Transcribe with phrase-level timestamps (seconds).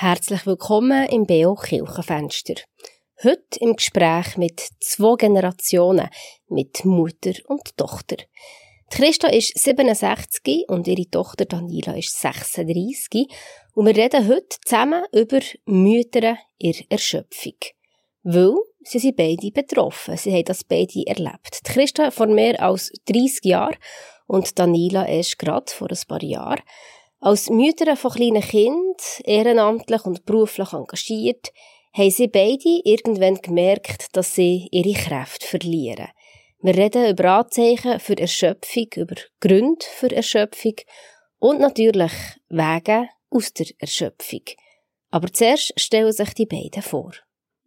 [0.00, 2.54] Herzlich willkommen im BO Kirchenfenster.
[3.24, 6.08] Heute im Gespräch mit zwei Generationen,
[6.46, 8.14] mit Mutter und Tochter.
[8.92, 13.26] Die Christa ist 67 und ihre Tochter Daniela ist 36
[13.74, 17.58] und wir reden heute zusammen über Mütter ihrer Erschöpfung.
[18.22, 18.54] Weil
[18.84, 21.58] sie sind beide betroffen, sie haben das beide erlebt.
[21.66, 23.76] Die Christa vor mehr als 30 Jahren
[24.28, 26.62] und Daniela erst gerade vor ein paar Jahren.
[27.20, 28.94] Als Mütter von kleinen Kindern,
[29.24, 31.52] ehrenamtlich und beruflich engagiert,
[31.92, 36.08] haben sie beide irgendwann gemerkt, dass sie ihre Kräfte verlieren.
[36.60, 40.74] Wir reden über Anzeichen für Erschöpfung, über Gründe für Erschöpfung
[41.38, 42.12] und natürlich
[42.48, 44.42] Wege aus der Erschöpfung.
[45.10, 47.12] Aber zuerst stellen sich die beiden vor.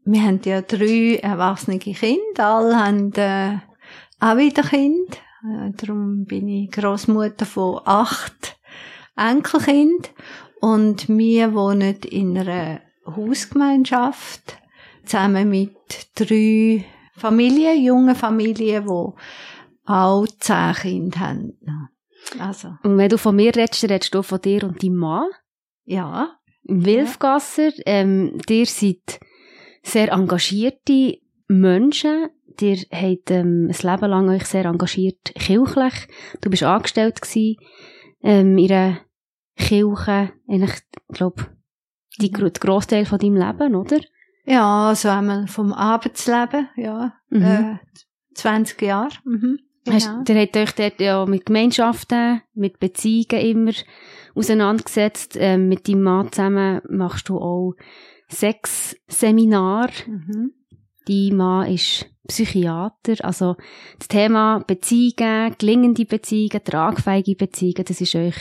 [0.05, 3.57] Wir haben ja drei erwachsene Kinder, alle haben äh,
[4.20, 5.17] auch wieder Kinder.
[5.43, 8.60] Äh, darum bin ich Großmutter von acht
[9.21, 10.11] Enkelkind
[10.61, 14.57] und wir wohnen in einer Hausgemeinschaft
[15.05, 15.75] zusammen mit
[16.15, 19.13] drei Familien, jungen Familien, die
[19.85, 21.90] auch zehn Kinder haben.
[22.40, 22.70] Also.
[22.84, 25.29] Und wenn du von mir redest, redest du von dir und deinem Mann?
[25.84, 26.38] Ja.
[26.63, 29.20] Wilfgasser, ähm, ihr seid
[29.84, 31.17] sehr engagierte
[31.48, 32.29] Menschen.
[32.60, 35.93] Ihr habt ähm, ein Leben lang euch sehr engagiert kirchlich.
[36.41, 37.57] Du bist angestellt gewesen,
[38.21, 38.99] ähm, in einer
[39.62, 40.73] Kirche, eigentlich,
[41.09, 41.48] ich glaube,
[42.20, 42.51] die, mhm.
[42.54, 43.99] Großteil von deinem Leben, oder?
[44.45, 47.43] Ja, also einmal vom Arbeitsleben, ja, mhm.
[47.43, 47.77] äh,
[48.35, 49.15] 20 Jahre.
[49.23, 49.59] Mhm.
[49.84, 49.95] Genau.
[49.95, 53.71] Hast, ihr habt euch dort ja mit Gemeinschaften, mit Beziehungen immer
[54.35, 55.35] auseinandergesetzt.
[55.39, 57.73] Ähm, mit deinem Mann zusammen machst du auch
[58.27, 59.89] sechs Seminar.
[60.05, 60.54] Mhm.
[61.07, 63.26] Dein Mann ist Psychiater.
[63.26, 63.55] Also
[63.98, 68.35] das Thema Beziehungen, gelingende Beziehungen, tragfähige Beziehungen, das ist euch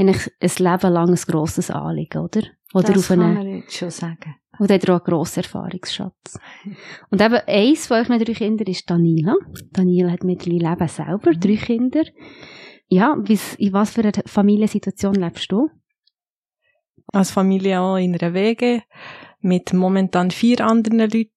[0.00, 2.42] eigentlich ein Leben lang ein grosses Anliegen, oder?
[2.72, 4.36] Oder das auf kann man jetzt schon sagen.
[4.58, 6.38] Und hat auch einen grossen Erfahrungsschatz.
[7.10, 9.34] Und eben eins von euren drei Kindern ist Daniela.
[9.72, 12.04] Daniela hat mittlerweile Leben selber drei Kinder.
[12.88, 13.16] Ja,
[13.58, 15.68] in was für einer Familiensituation lebst du?
[17.12, 18.82] Als Familie auch in einer Wege
[19.40, 21.30] mit momentan vier anderen Leuten.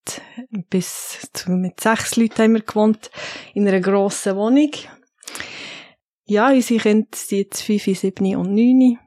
[0.70, 3.10] Bis zu, mit sechs Leuten haben wir gewohnt
[3.54, 4.72] in einer grossen Wohnung.
[6.26, 8.98] Ja, unsere Kinder sind jetzt fünf, sieben und neun.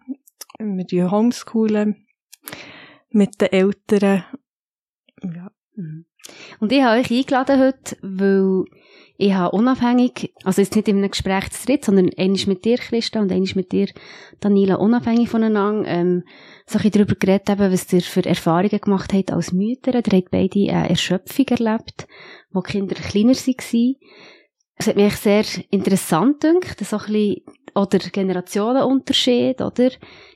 [0.88, 2.06] Wir homeschoolen
[3.10, 4.24] mit den Eltern.
[5.22, 5.50] Ja.
[5.74, 6.06] Mhm.
[6.60, 8.64] Und ich habe euch eingeladen heute, weil
[9.18, 12.76] ich habe unabhängig, also jetzt nicht in einem Gespräch zu dritt, sondern eines mit dir,
[12.76, 13.88] Christa, und eines mit dir,
[14.40, 16.24] Daniela, unabhängig voneinander, ähm,
[16.66, 19.94] so ein darüber geredet haben, was ihr für Erfahrungen gemacht habt als Mütter.
[19.94, 22.06] Ihr habt beide eine Erschöpfung erlebt,
[22.50, 23.94] wo die Kinder kleiner waren.
[24.78, 27.42] Es hat mich sehr interessant gedacht, so ein bisschen,
[27.74, 29.90] oder Generationenunterschied, oder?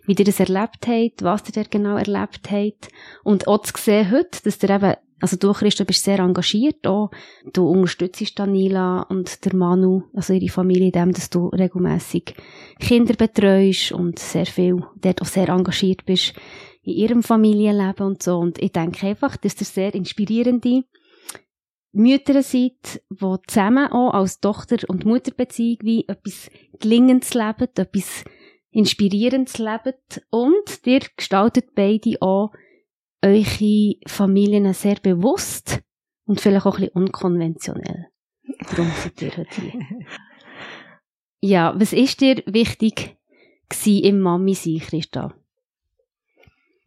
[0.07, 2.89] Wie ihr das erlebt habt, was ihr da genau erlebt habt.
[3.23, 7.11] Und auch zu sehen heute, dass ihr eben, also du, Christa, bist sehr engagiert auch.
[7.53, 12.35] Du unterstützt Daniela und der Manu, also ihre Familie, in dem, dass du regelmäßig
[12.79, 16.35] Kinder betreust und sehr viel, dort auch sehr engagiert bist
[16.83, 18.39] in ihrem Familienleben und so.
[18.39, 20.85] Und ich denke einfach, dass das sehr inspirierende
[21.93, 28.25] Mütter seid, die zusammen auch als Tochter- und Mutterbeziehung wie etwas Gelingendes leben, etwas
[28.71, 29.95] Inspirierendes leben
[30.31, 32.53] und ihr gestaltet beide auch
[33.23, 35.81] eure Familien sehr bewusst
[36.25, 38.07] und vielleicht auch ein bisschen unkonventionell.
[38.71, 39.81] Darum seid ihr heute hier.
[41.43, 43.17] Ja, was ist dir wichtig
[43.87, 45.35] im Mami-Sein, Christa?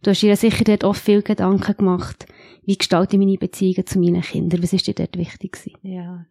[0.04, 2.28] Du hast dir sicher dort oft viel Gedanken gemacht.
[2.66, 4.64] Wie gestalte ich meine Beziehungen zu meinen Kindern?
[4.64, 5.78] Was ist dir dort wichtig gewesen?
[5.84, 6.26] Ja.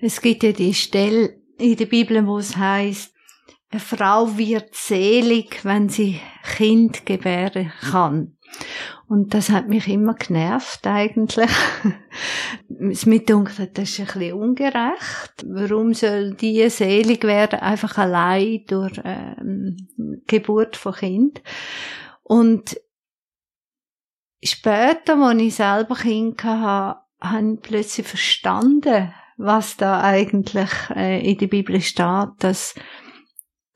[0.00, 3.14] Es gibt ja die Stelle in der Bibel, wo es heißt,
[3.70, 6.20] eine Frau wird selig, wenn sie
[6.56, 8.36] Kind gebären kann.
[9.08, 11.50] Und das hat mich immer genervt, eigentlich.
[12.90, 15.46] es mir gedacht, das ist ein bisschen ungerecht.
[15.46, 19.76] Warum soll die selig werden, einfach allein durch ähm,
[20.26, 21.42] Geburt von Kind?
[22.22, 22.80] Und
[24.42, 31.38] später, als ich selber Kind hatte, habe ich plötzlich verstanden, was da eigentlich äh, in
[31.38, 32.74] der Bibel steht, dass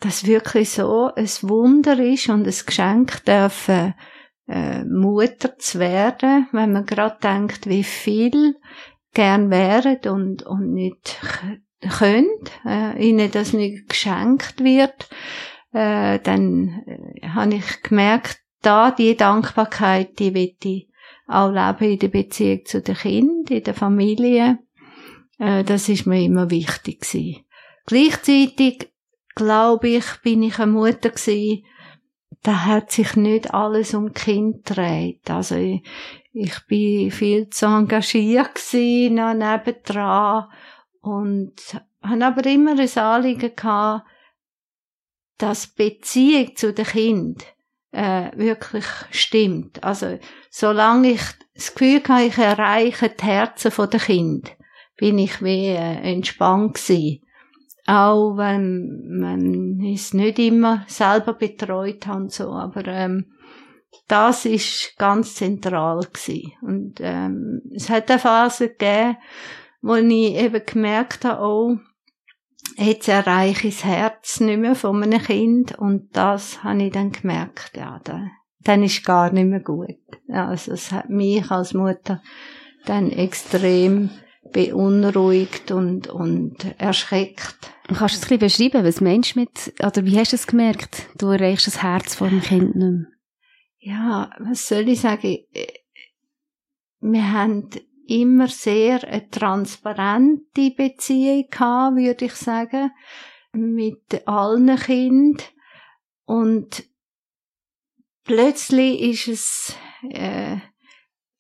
[0.01, 3.95] das wirklich so ein Wunder ist und ein Geschenk dürfen,
[4.49, 8.57] äh, Mutter zu werden, wenn man gerade denkt, wie viel
[9.13, 11.21] gern wären und, und nicht
[11.99, 15.09] könnt, äh, ihnen das nicht geschenkt wird,
[15.73, 20.89] äh, dann äh, habe ich gemerkt, da die Dankbarkeit, die will ich
[21.27, 24.59] auch leben in der Beziehung zu den Kindern, in der Familie.
[25.39, 27.45] Äh, das ist mir immer wichtig gewesen.
[27.87, 28.91] Gleichzeitig,
[29.35, 31.65] glaube ich, bin ich eine Mutter gewesen,
[32.43, 35.31] da hat sich nicht alles um Kind gedreht.
[35.31, 35.83] Also ich,
[36.33, 40.49] ich bin viel zu engagiert gewesen, noch nebendran
[41.01, 41.55] und
[42.03, 44.07] habe aber immer ein Anliegen gehabt,
[45.39, 47.47] dass Beziehung zu den Kind
[47.93, 49.83] äh, wirklich stimmt.
[49.83, 50.19] Also
[50.51, 51.23] solange ich
[51.55, 54.57] das Gefühl habe, ich erreiche die Herzen der Kind,
[54.97, 57.23] bin ich wie äh, entspannt gewesen.
[57.87, 63.33] Auch wenn man es nicht immer selber betreut hat und so, aber ähm,
[64.07, 66.53] das ist ganz zentral gewesen.
[66.63, 69.17] Und ähm, es hat eine Phase gegeben,
[69.83, 71.79] wo ich eben gemerkt habe, oh,
[72.81, 77.77] erreiche ich das Herz nicht mehr von einem Kind und das habe ich dann gemerkt,
[77.77, 78.31] ja, dann,
[78.61, 79.99] dann ist gar nicht mehr gut.
[80.29, 82.23] Also es hat mich als Mutter
[82.87, 84.11] dann extrem
[84.53, 87.57] beunruhigt und, und erschreckt.
[87.87, 90.47] Kannst du es ein bisschen beschreiben, was meinst du mit, oder wie hast du es
[90.47, 91.07] gemerkt?
[91.19, 93.07] Du erreichst das Herz von dem Kind nicht mehr.
[93.79, 95.39] Ja, was soll ich sagen?
[97.01, 97.71] Wir haben
[98.11, 102.91] immer sehr eine transparente Beziehung gehabt, würde ich sagen,
[103.53, 105.47] mit allen Kindern.
[106.25, 106.85] Und
[108.25, 109.77] plötzlich ist es
[110.11, 110.57] äh,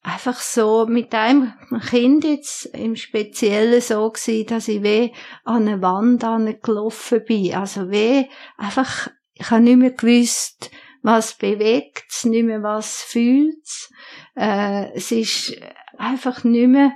[0.02, 1.52] einfach so mit einem
[1.88, 5.11] Kind jetzt im Speziellen so gewesen, dass ich weh
[5.44, 6.25] an eine Wand
[6.62, 7.55] gelaufen bin.
[7.55, 8.26] Also weh
[8.56, 10.70] einfach, ich habe nicht mehr gewusst,
[11.02, 13.91] was bewegt's, nicht mehr was fühlt's.
[14.37, 15.56] Äh, es ist
[15.97, 16.93] einfach nicht mehr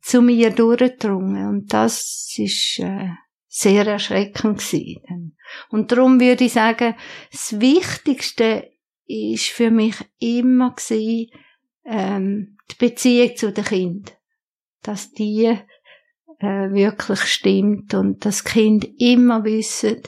[0.00, 1.48] zu mir durchgedrungen.
[1.48, 3.08] Und das ist äh,
[3.48, 5.36] sehr erschreckend gewesen.
[5.70, 6.94] Und darum würde ich sagen,
[7.30, 8.70] das Wichtigste
[9.06, 11.30] ist für mich immer gewesen,
[11.84, 14.16] ähm, die Beziehung zu den Kind,
[14.82, 15.58] dass die
[16.38, 20.02] äh, wirklich stimmt und das Kind immer wissen,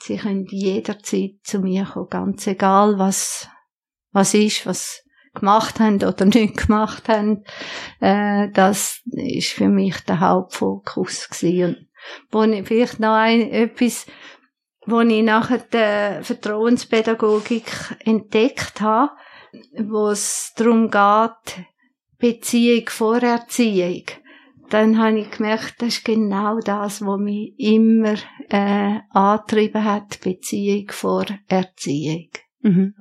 [0.00, 3.48] sie können jederzeit zu mir kommen, ganz egal was
[4.12, 5.04] was ist, was
[5.34, 7.44] gemacht haben oder nicht gemacht haben,
[8.00, 11.88] äh, das ist für mich der Hauptfokus gewesen.
[12.30, 14.06] Wo ich vielleicht noch ein, etwas,
[14.86, 17.70] wo ich nachher der Vertrauenspädagogik
[18.04, 19.12] entdeckt habe,
[19.78, 21.64] wo es darum geht,
[22.18, 24.04] Beziehung vor Erziehung.
[24.70, 28.14] Dann habe ich gemerkt, das ist genau das, was mich immer
[28.48, 32.28] äh, angetrieben hat, Beziehung vor Erziehung.
[32.60, 32.94] Mhm.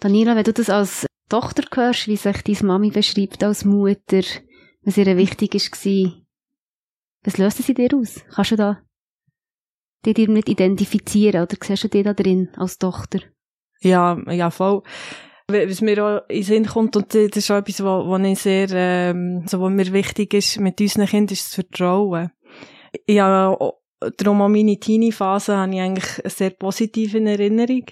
[0.00, 4.22] Daniela, wenn du das als Tochter hörst, wie sich deine Mami beschreibt als Mutter,
[4.82, 6.12] was ihr wichtig war,
[7.22, 8.24] was löst sie dir aus?
[8.34, 8.84] Kannst du da
[10.04, 13.20] die dir nicht identifizieren oder siehst du dich da drin als Tochter?
[13.80, 14.82] Ja, ja, voll.
[15.48, 18.68] Was mir auch in den Sinn kommt, und das ist auch etwas, was, ich sehr,
[18.72, 22.30] ähm, so, was mir wichtig ist mit unseren Kindern, ist das Vertrauen.
[23.06, 23.56] Ja,
[24.16, 27.84] darum auch meine Teenie-Phase habe ich eigentlich sehr positiv in Erinnerung.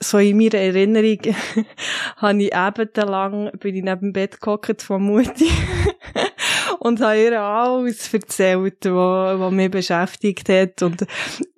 [0.00, 1.18] So in meiner Erinnerung
[2.16, 5.48] habe ich ebenlang, bin ich neben dem Bett gehockt von Mutti
[6.80, 10.82] und habe ihr alles erzählt, was, was mich beschäftigt hat.
[10.82, 11.06] Und,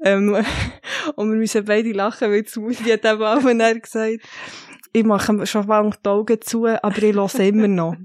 [0.05, 0.35] ähm,
[1.17, 4.21] und wir müssen beide lachen, weil Mutti hat eben auch gesagt,
[4.97, 7.97] ich mache schon lange die Augen zu, aber ich höre immer noch.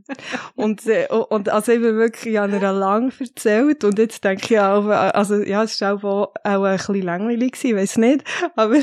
[0.56, 4.56] und, äh, und also ich bin wirklich, ich habe ihr lang erzählt und jetzt denke
[4.56, 8.24] ich auch, also ja, es war auch, auch ein bisschen langweilig gewesen, weiss nicht,
[8.56, 8.78] aber,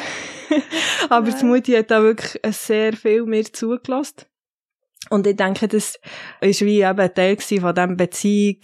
[1.10, 4.26] aber die Mutti hat auch wirklich sehr viel mir zugelassen.
[5.10, 5.98] Und ich denke, das
[6.40, 8.60] ist wie eben ein Teil von diesem Beziehung,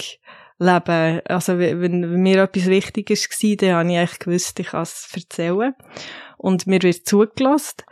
[0.62, 1.20] Leben.
[1.26, 5.08] Also, wenn, wenn mir etwas wichtig war, dann habe ich eigentlich gewusst, ich kann es
[5.12, 5.74] erzählen.
[6.38, 7.82] Und mir wird zugelassen.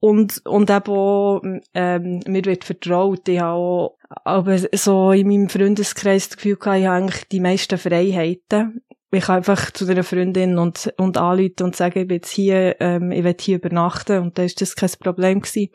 [0.00, 1.42] Und, und eben auch,
[1.74, 3.28] ähm, mir wird vertraut.
[3.28, 7.40] Ich habe auch, aber so in meinem Freundeskreis das Gefühl gehabt, ich habe eigentlich die
[7.40, 8.82] meisten Freiheiten.
[9.12, 12.76] Ich kann einfach zu einer Freundin und, und anrufen und sagen, ich bin jetzt hier,
[12.80, 15.68] ähm, ich will hier übernachten und da ist das kein Problem gewesen.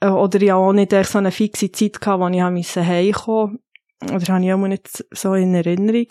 [0.00, 3.60] Äh, oder ich habe auch nicht so eine fixe Zeit gehabt, wo ich heimkommen
[4.02, 4.14] musste.
[4.14, 6.06] Oder habe ich auch nicht so in Erinnerung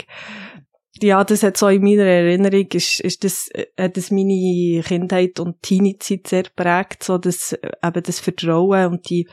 [1.03, 5.61] ja, das hat so in meiner Erinnerung, ist, ist das, hat das meine Kindheit und
[5.61, 9.27] Teenie-Zeit sehr prägt, so das, eben das Vertrauen und die,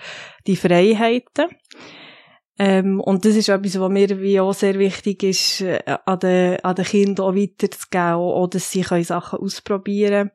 [0.47, 1.47] die Freiheiten.
[2.59, 6.59] Ähm, und das ist etwas, was mir wie auch sehr wichtig ist, äh, an den,
[6.61, 10.31] an den Kindern auch weiterzugeben, auch, dass sie können Sachen ausprobieren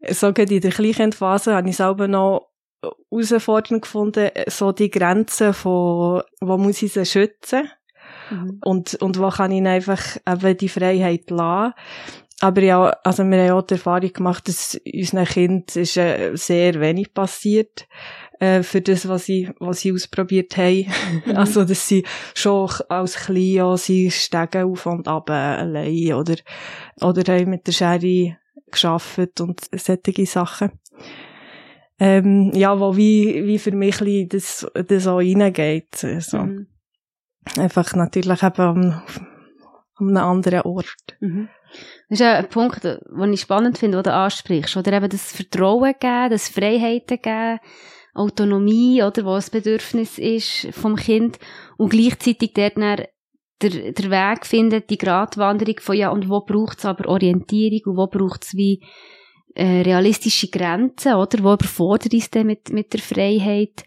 [0.00, 0.14] können.
[0.14, 2.50] So in der Kleinkindphase habe ich selber noch
[3.10, 7.70] herausfordernd gefunden, so die Grenzen von, wo muss ich sie schützen
[8.30, 8.58] Mhm.
[8.64, 11.74] Und, und wo kann ich einfach eben die Freiheit lassen.
[12.40, 16.80] Aber ja, also wir haben auch die Erfahrung gemacht, dass unseren Kind ist äh, sehr
[16.80, 17.86] wenig passiert
[18.40, 20.86] äh, für das, was sie, was sie ausprobiert haben.
[21.26, 21.36] Mhm.
[21.36, 26.34] Also, dass sie schon als klein sie steigen auf und ab äh, allein oder,
[27.00, 28.38] oder haben mit der Schere
[28.72, 30.72] geschafft und solche Sachen.
[32.00, 33.98] ähm, ja, wo wie, wie für mich
[34.28, 36.02] das, das auch reingeht.
[36.02, 36.66] Also, mhm.
[37.58, 39.02] Einfach natürlich eben am,
[39.96, 41.16] an einem anderen Ort.
[41.20, 41.48] Mhm.
[42.08, 44.76] Das ist ein Punkt, den ich spannend finde, den du ansprichst.
[44.76, 47.58] Oder eben das Vertrauen geben, das Freiheiten geben,
[48.14, 51.38] Autonomie, oder, was das Bedürfnis ist vom Kind
[51.78, 53.06] und gleichzeitig dort dann
[53.62, 57.96] der, der Weg finden, die Gratwanderung von ja, und wo braucht es aber Orientierung und
[57.96, 58.82] wo braucht es wie
[59.54, 61.42] äh, realistische Grenzen, oder?
[61.42, 63.84] Wo überfordert es denn mit, mit der Freiheit?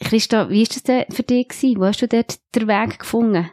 [0.00, 1.48] Christa, wie ist das für dich?
[1.76, 3.50] Wo hast du dort den Weg gefunden?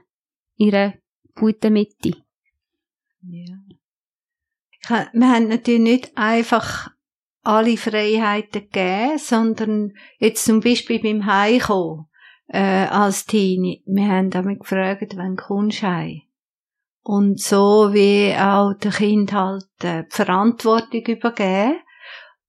[0.55, 0.93] In einer
[1.35, 2.13] guten Mitte?
[3.21, 3.57] Ja.
[5.11, 6.89] Wir haben natürlich nicht einfach
[7.43, 12.07] alle Freiheiten gegeben, sondern jetzt zum Beispiel beim Heimkommen
[12.47, 13.83] äh, als Teenie.
[13.85, 16.21] Wir haben damit gefragt, wann kommst du heim?
[17.03, 21.79] Und so wie auch der Kind halt äh, die Verantwortung übergeben.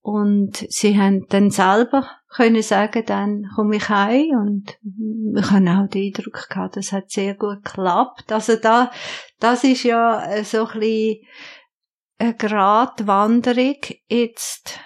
[0.09, 5.87] Und sie haben dann selber können sagen, dann komme ich heim und wir haben auch
[5.87, 8.33] den Eindruck gehabt, das hat sehr gut geklappt.
[8.33, 8.91] Also da,
[9.39, 11.27] das ist ja äh, so ein bisschen
[12.17, 13.77] eine Gratwanderung
[14.09, 14.81] jetzt.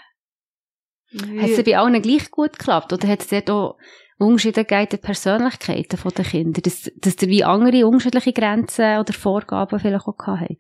[1.15, 2.93] Hat es bei allen gleich gut geklappt?
[2.93, 3.79] Oder hat es dort auch
[4.19, 6.61] Unterschiede gegeben der Persönlichkeiten der Kinder?
[6.63, 10.51] Dass, dass ihr wie andere unterschiedliche Grenzen oder Vorgaben vielleicht auch gehabt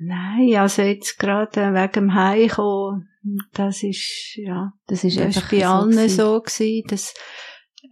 [0.00, 3.08] Nein, also jetzt gerade wegen dem Heimkommen,
[3.52, 7.14] das ist, ja, das ist, das ist bei allen so, so gewesen, dass,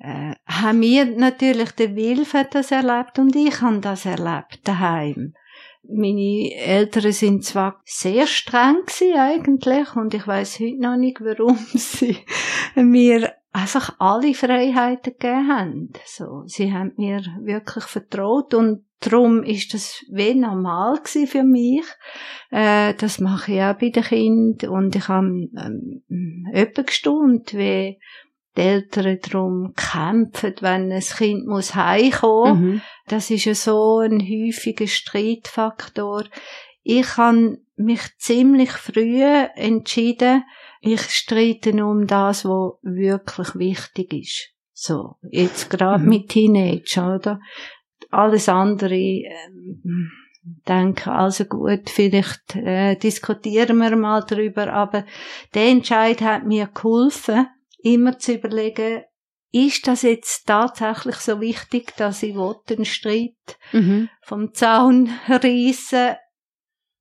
[0.00, 5.34] äh, haben wir natürlich, der Wilf hat das erlebt und ich habe das erlebt daheim.
[5.88, 11.56] Meine Eltern sind zwar sehr streng gewesen eigentlich und ich weiß heute noch nicht, warum
[11.74, 12.16] sie
[12.74, 15.92] mir einfach alle Freiheiten gegeben haben.
[16.04, 21.84] So, sie haben mir wirklich vertraut und darum ist das wie normal für mich.
[22.50, 27.98] Äh, das mache ich auch bei den Kindern und ich habe ähm, öppe gestaunt, wie
[28.56, 32.60] die Eltern darum kämpfen, wenn ein Kind muss heimkommen.
[32.60, 32.82] Mhm.
[33.06, 36.24] Das ist ja so ein häufiger Streitfaktor.
[36.82, 40.44] Ich habe mich ziemlich früh entschieden,
[40.80, 44.52] ich streite um das, was wirklich wichtig ist.
[44.72, 46.08] So, jetzt gerade mhm.
[46.08, 47.40] mit Teenager, oder?
[48.10, 50.10] Alles andere, ähm,
[50.68, 55.04] denke, also gut, vielleicht äh, diskutieren wir mal drüber, aber
[55.54, 57.48] der Entscheid hat mir geholfen,
[57.78, 59.02] immer zu überlegen,
[59.52, 64.08] ist das jetzt tatsächlich so wichtig, dass ich einen Streit mhm.
[64.22, 66.16] vom Zaun reissen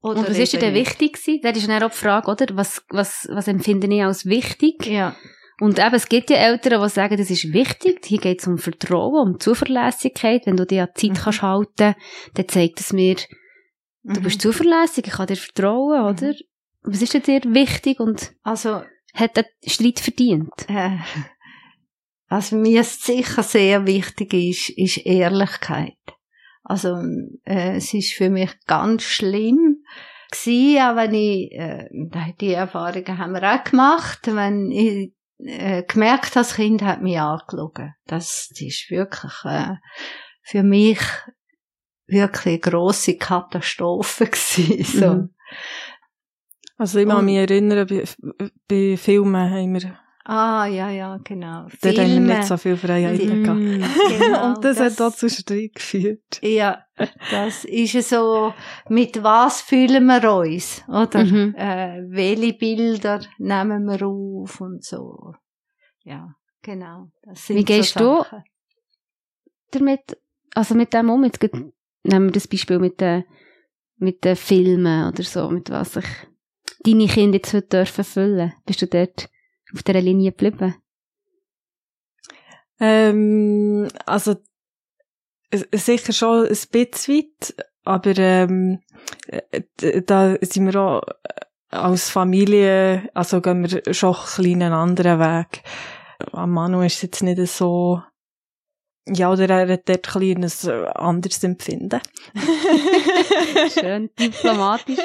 [0.05, 1.39] oder und was ist denn wichtig gewesen?
[1.41, 2.45] Das ist dann auch die Frage, oder?
[2.55, 4.85] Was, was, was empfinde ich als wichtig?
[4.85, 5.15] Ja.
[5.59, 8.05] Und eben, es gibt ja Eltern, die sagen, das ist wichtig.
[8.05, 10.45] Hier geht es um Vertrauen, um Zuverlässigkeit.
[10.45, 11.23] Wenn du dir an die Zeit mhm.
[11.23, 11.95] kannst halten,
[12.33, 13.15] dann zeigt es mir,
[14.03, 14.23] du mhm.
[14.23, 16.07] bist zuverlässig, ich kann dir vertrauen, mhm.
[16.09, 16.35] oder?
[16.83, 18.83] Was ist dir wichtig und also,
[19.13, 20.51] hat der Streit verdient?
[20.67, 20.97] Äh,
[22.27, 25.97] also mir sicher sehr wichtig ist, ist Ehrlichkeit.
[26.63, 27.01] Also
[27.45, 29.83] äh, es ist für mich ganz schlimm
[30.31, 31.87] gewesen, auch wenn ich, äh,
[32.41, 37.93] die Erfahrungen haben wir auch gemacht, wenn ich äh, gemerkt das Kind hat mich angelogen.
[38.05, 39.75] Das, das ist wirklich äh,
[40.41, 40.99] für mich
[42.07, 44.83] wirklich grosse Katastrophe gewesen.
[44.83, 45.13] So.
[45.13, 45.35] Mhm.
[46.77, 48.03] Also ich kann mich erinnern, bei,
[48.67, 51.67] bei Filmen haben wir Ah, ja, ja, genau.
[51.81, 53.59] Dort haben wir nicht so viel Freiheiten gehabt.
[53.59, 53.83] Mm,
[54.19, 56.41] genau, und das, das, hat auch zu Streit geführt.
[56.41, 56.83] Ja,
[57.29, 58.51] das ist so,
[58.89, 61.23] mit was fühlen wir uns, oder?
[61.23, 61.53] Mhm.
[61.55, 65.33] Äh, welche Bilder nehmen wir auf und so.
[66.03, 67.11] Ja, genau.
[67.47, 68.41] Wie gehst so du
[69.77, 70.17] damit,
[70.55, 71.23] also mit dem um?
[71.23, 73.25] Jetzt nehmen wir das Beispiel mit den,
[73.97, 76.05] mit den Filmen oder so, mit was sich
[76.83, 78.53] deine Kinder jetzt heute dürfen füllen.
[78.65, 79.29] Bist du dort
[79.73, 80.75] auf dieser Linie geblieben?
[82.79, 84.35] Ähm, also
[85.73, 88.81] sicher schon ein bisschen weit, aber ähm,
[90.05, 91.01] da sind wir auch
[91.69, 95.63] als Familie, also gehen wir schon einen anderen Weg.
[96.31, 98.01] Am Manu ist es jetzt nicht so
[99.07, 102.01] ja, oder er hat dort ein kleines äh, anderes Empfinden.
[103.79, 104.97] Schön diplomatisch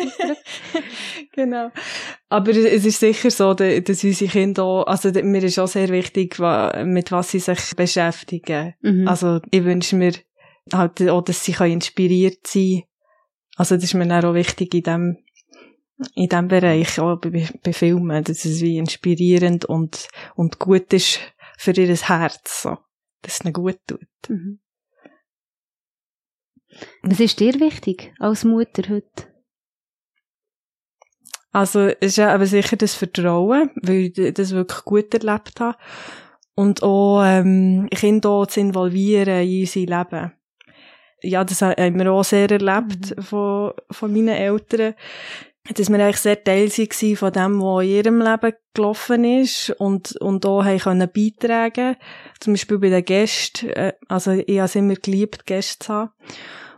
[1.32, 1.70] Genau.
[2.30, 6.38] Aber es ist sicher so, dass unsere Kinder auch, also mir ist auch sehr wichtig,
[6.84, 8.74] mit was sie sich beschäftigen.
[8.80, 9.06] Mhm.
[9.06, 10.12] Also ich wünsche mir
[10.72, 12.82] halt auch, dass sie inspiriert sein
[13.56, 15.16] Also das ist mir auch wichtig in dem,
[16.14, 21.20] in dem Bereich, auch bei, bei Filmen, dass es wie inspirierend und, und gut ist
[21.58, 22.62] für ihr Herz.
[22.62, 22.78] So
[23.22, 24.00] dass es ihnen gut tut.
[24.28, 24.60] Mhm.
[27.02, 29.26] Was ist dir wichtig als Mutter heute?
[31.52, 35.76] Also, es ist ja aber sicher das Vertrauen, weil ich das wirklich gut erlebt habe.
[36.54, 40.32] Und auch, ähm, Kinder auch zu involvieren in unser Leben.
[41.22, 43.22] Ja, das haben wir auch sehr erlebt mhm.
[43.22, 44.94] von, von meinen Eltern
[45.74, 50.16] dass wir eigentlich sehr Teil waren von dem, was in ihrem Leben gelaufen ist und,
[50.20, 51.96] und auch können beitragen
[52.40, 53.70] Zum Beispiel bei den Gästen.
[53.70, 56.10] Äh, also, ich habe es immer geliebt, Gäste zu haben.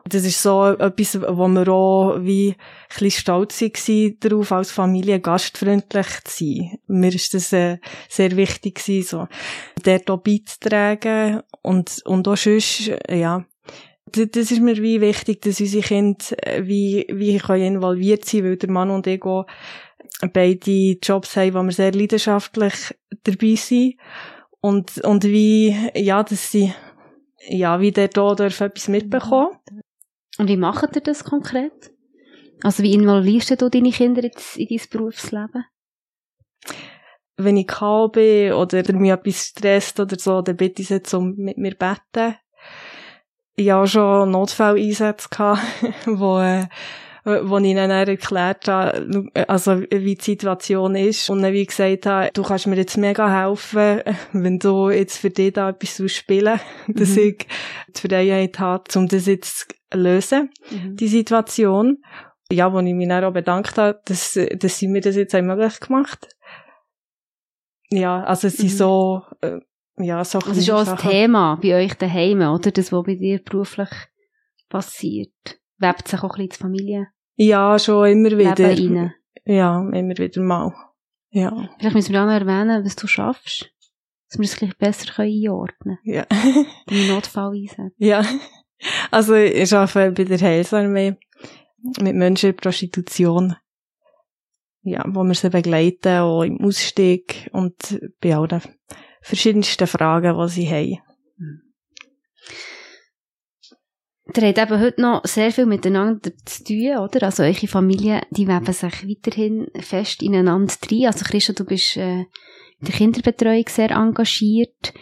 [0.04, 2.56] Das ist so etwas, wo wir auch wie ein
[2.88, 6.78] bisschen stolz waren darauf, als Familie gastfreundlich zu sein.
[6.88, 9.28] Mir ist das äh, sehr wichtig gewesen, so,
[9.84, 13.44] dort auch beizutragen und, und auch sonst, ja,
[14.16, 18.56] das ist mir wie wichtig, dass unsere Kinder äh, wie, wie können involviert sein, weil
[18.56, 19.46] der Mann und ich auch
[20.32, 23.96] beide Jobs haben, wo wir sehr leidenschaftlich dabei sind.
[24.60, 26.72] Und, und wie, ja, dass sie,
[27.48, 29.58] ja, wie der da dürfen etwas mitbekommen.
[30.38, 31.92] Und wie macht ihr das konkret?
[32.62, 35.64] Also wie involvierst du deine Kinder jetzt in dein Berufsleben?
[37.36, 41.34] Wenn ich kalt bin oder mich etwas stresst oder so, dann bitte ich sie zum
[41.36, 42.36] mit mir beten
[43.56, 45.60] ja schon Notfalleinsätze gehabt,
[46.06, 46.66] wo, äh,
[47.24, 52.06] wo ich ihnen dann erklärt habe, also wie die Situation ist und dann wie gesagt
[52.06, 56.60] habe, du kannst mir jetzt mega helfen, wenn du jetzt für dich da etwas spielen
[56.88, 57.18] dass mhm.
[57.18, 57.46] ich
[57.88, 60.96] die Freiheit habe, um das jetzt zu lösen, mhm.
[60.96, 61.98] die Situation.
[62.50, 65.40] Ja, wo ich mich dann auch bedankt habe, dass, dass sie mir das jetzt auch
[65.40, 66.28] möglich gemacht
[67.92, 68.76] ja, also es sind mhm.
[68.76, 69.60] so, äh,
[69.96, 72.70] ja, so Das ist auch ein Thema bei euch daheim, oder?
[72.70, 73.90] Das, was bei dir beruflich
[74.68, 75.60] passiert.
[75.78, 77.06] Webt sich auch ein bisschen die Familie?
[77.34, 78.58] Ja, schon immer wieder.
[78.58, 79.12] Rein.
[79.44, 80.72] Ja, immer wieder mal.
[81.30, 81.68] Ja.
[81.78, 83.70] Vielleicht müssen wir auch noch erwähnen, was du schaffst.
[84.28, 86.14] Dass wir es gleich besser einordnen können.
[86.14, 86.26] Ja.
[86.86, 87.92] Deine Notfalleinsätze.
[87.98, 88.24] Ja.
[89.10, 91.16] Also, ich arbeite bei der Heilsarmee
[92.00, 93.56] mit Menschen in Prostitution.
[94.82, 98.62] Ja, wo wir sie begleiten, auch im Ausstieg und bei allen
[99.22, 100.98] verschiedensten Fragen, die sie haben.
[104.34, 107.24] Ihr habt eben heute noch sehr viel miteinander zu tun, oder?
[107.24, 111.06] Also eure Familie, die weben sich weiterhin fest ineinander rein.
[111.06, 114.94] Also Christa, du bist äh, in der Kinderbetreuung sehr engagiert.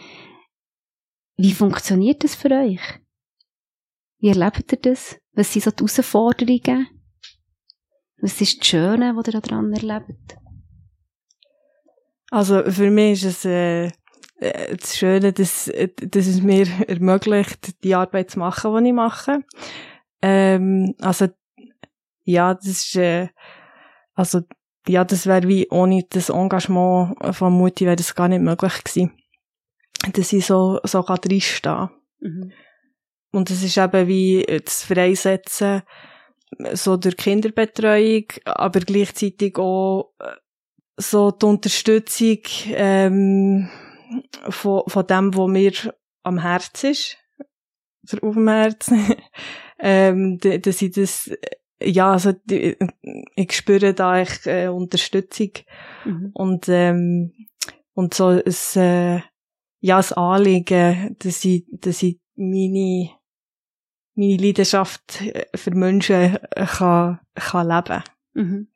[1.37, 2.81] Wie funktioniert das für euch?
[4.19, 5.17] Wie erlebt ihr das?
[5.33, 6.87] Was sind so die Herausforderungen?
[8.21, 10.37] Was ist das Schöne, was ihr daran erlebt?
[12.29, 13.91] Also für mich ist es äh,
[14.41, 19.43] das Schöne, dass, äh, dass es mir ermöglicht, die Arbeit zu machen, die ich mache.
[20.21, 21.27] Ähm, also,
[22.23, 23.29] ja, das ist, äh,
[24.15, 24.41] also,
[24.87, 29.11] ja, das wäre wie ohne das Engagement von Mutti wäre das gar nicht möglich gewesen.
[30.13, 31.89] Dass ich so, so kann drinstehen.
[32.19, 32.51] Mhm.
[33.31, 35.83] Und es ist eben wie das Freisetzen,
[36.73, 40.31] so durch Kinderbetreuung, aber gleichzeitig auch äh,
[40.97, 42.39] so die Unterstützung,
[42.73, 43.69] ähm,
[44.49, 45.73] von, von dem, was mir
[46.23, 47.17] am Herz ist,
[48.11, 48.91] oder auf dem Herz,
[49.79, 51.31] ähm, dass ich das,
[51.81, 52.77] ja, also, die,
[53.35, 55.51] ich spüre da echt äh, Unterstützung
[56.05, 56.31] mhm.
[56.33, 57.33] und, ähm,
[57.93, 58.41] und so ein,
[58.75, 59.21] äh,
[59.79, 63.09] ja, das Anliegen, dass ich, dass ich meine,
[64.15, 65.23] meine Leidenschaft
[65.55, 68.03] für Menschen kann, kann leben.
[68.33, 68.67] Mhm.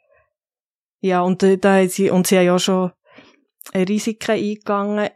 [1.02, 2.92] Ja, und da, da sie, und sie haben ja schon
[3.74, 5.10] Risiken eingegangen,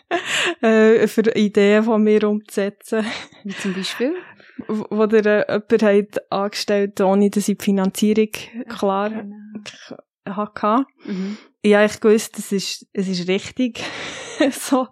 [0.60, 3.04] äh, für Ideen von mir umzusetzen.
[3.44, 4.14] Wie zum Beispiel?
[4.68, 8.30] Wo der äh, jemand hat angestellt, ohne dass ich die Finanzierung
[8.68, 10.36] klar genau.
[10.36, 10.86] hatte.
[11.04, 11.36] Mhm.
[11.64, 13.82] Ja, ich gewusst, es ist, es ist richtig.
[14.50, 14.88] so.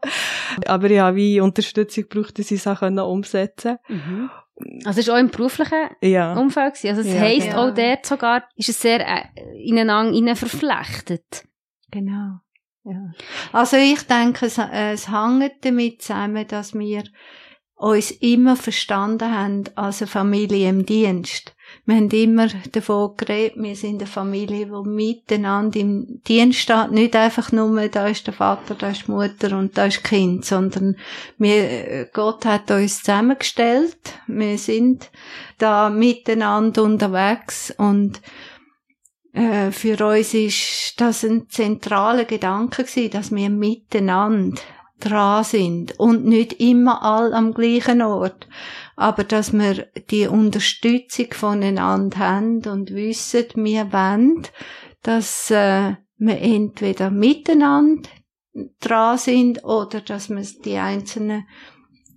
[0.67, 3.95] Aber ich habe wie Unterstützung gebraucht, dass ich es auch umsetzen konnte.
[4.03, 4.31] Mhm.
[4.85, 6.35] Also es war auch im beruflichen ja.
[6.35, 6.75] Umfeld.
[6.75, 6.89] Gewesen.
[6.89, 7.57] Also es ja, heisst, ja.
[7.57, 9.23] auch dort sogar ist es sehr äh,
[9.65, 11.45] ineinander verflechtet.
[11.91, 12.41] Genau.
[13.53, 17.05] Also ich denke, es, es hängt damit zusammen, dass wir
[17.77, 21.55] uns immer verstanden haben als eine Familie im Dienst.
[21.87, 26.93] Wir haben immer davon geredet, wir sind eine Familie, die miteinander im Dienst steht.
[26.93, 30.03] Nicht einfach nur, da ist der Vater, da ist die Mutter und da ist das
[30.05, 30.97] Kind, sondern
[31.37, 33.99] wir, Gott hat uns zusammengestellt.
[34.27, 35.11] Wir sind
[35.59, 38.21] da miteinander unterwegs und
[39.35, 44.61] äh, für uns ist das ein zentraler Gedanke gewesen, dass wir miteinander
[45.01, 48.49] dran sind und nicht immer all am gleichen Ort,
[48.97, 54.47] aber dass wir die Unterstützung voneinander haben und wissen, wir wollen,
[55.03, 58.09] dass äh, wir entweder miteinander
[58.81, 61.47] dran sind oder dass wir die einzelnen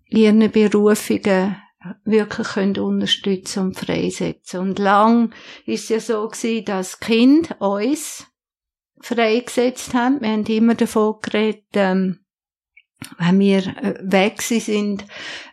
[0.09, 1.57] ihren Berufungen
[2.03, 4.59] wirklich können unterstützen und freisetzen.
[4.59, 5.33] Und lang
[5.65, 8.27] ist ja so gewesen, dass Kind uns
[8.99, 10.21] freigesetzt haben.
[10.21, 12.19] Wir haben immer davon geredet, ähm,
[13.19, 15.05] wenn wir äh, weg sind,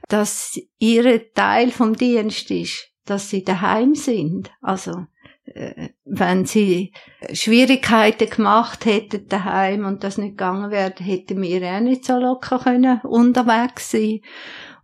[0.09, 4.51] dass ihre Teil vom Dienst ist, dass sie daheim sind.
[4.63, 5.07] Also
[5.45, 6.93] äh, wenn sie
[7.33, 12.59] Schwierigkeiten gemacht hätten daheim und das nicht gegangen wäre, hätten wir auch nicht so locker
[12.61, 14.21] können unterwegs sein.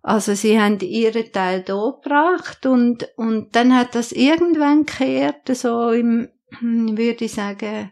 [0.02, 5.90] Also sie haben ihren Teil da gebracht und, und dann hat das irgendwann gekehrt, so
[5.90, 6.28] im,
[6.60, 7.90] würde ich sagen,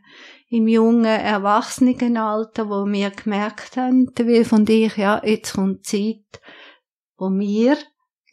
[0.51, 6.41] im jungen Erwachsenenalter, wo wir gemerkt haben, will von dir, ja, jetzt kommt Zeit,
[7.19, 7.77] wo wir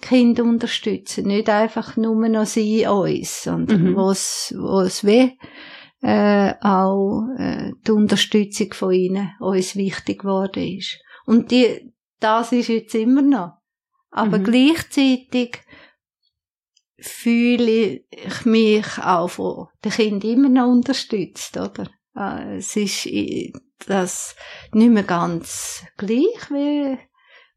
[0.02, 3.96] Kinder unterstützen, nicht einfach nur noch sie uns, sondern mhm.
[3.96, 5.32] wo es, wo es weh,
[6.02, 11.00] äh, auch äh, die Unterstützung von ihnen uns wichtig geworden ist.
[11.26, 13.54] Und die, das ist jetzt immer noch.
[14.15, 14.43] Aber mhm.
[14.45, 15.60] gleichzeitig
[16.97, 21.89] fühle ich mich auch von den Kindern immer noch unterstützt, oder?
[22.15, 23.10] Äh, es ist
[23.86, 24.38] das
[24.71, 26.97] nicht mehr ganz gleich, wie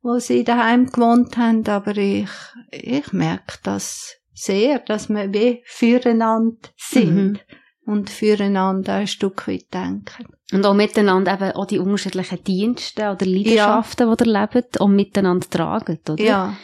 [0.02, 2.30] wo sie daheim gewohnt haben, aber ich,
[2.72, 7.32] ich merke das sehr, dass wir wie füreinander sind.
[7.32, 7.38] Mhm.
[7.84, 10.26] Und füreinander ein Stück weit denken.
[10.52, 14.16] Und auch miteinander eben auch die unterschiedlichen Dienste oder Leidenschaften, ja.
[14.16, 16.22] die ihr lebt, auch miteinander tragen, oder?
[16.22, 16.56] Ja.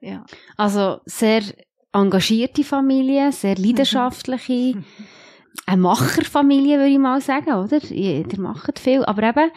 [0.00, 0.24] ja.
[0.56, 1.42] Also sehr
[1.92, 4.74] engagierte Familie, sehr leidenschaftliche,
[5.66, 7.82] eine Macherfamilie, würde ich mal sagen, oder?
[7.90, 9.50] Ihr macht viel, aber eben,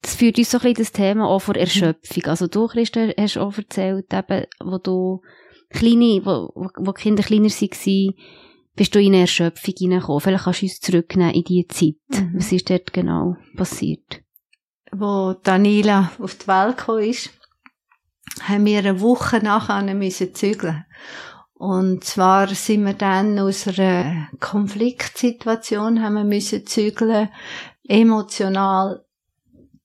[0.00, 2.24] das führt uns so ein bisschen das Thema auch vor Erschöpfung.
[2.24, 5.20] Also du, Christa, hast auch erzählt, eben, wo du
[5.70, 8.14] kleine, wo, wo die Kinder kleiner waren,
[8.76, 10.20] bist du in eine Erschöpfung hineingekommen.
[10.20, 11.96] Vielleicht kannst du uns zurücknehmen in diese Zeit.
[12.08, 12.32] Mhm.
[12.34, 14.22] Was ist dort genau passiert?
[14.92, 17.30] Wo Daniela auf die Welt gekommen ist,
[18.42, 20.84] haben wir eine Woche nachher müssen zügeln.
[21.54, 27.28] Und zwar sind wir dann aus einer Konfliktsituation haben wir müssen zügeln,
[27.86, 29.04] emotional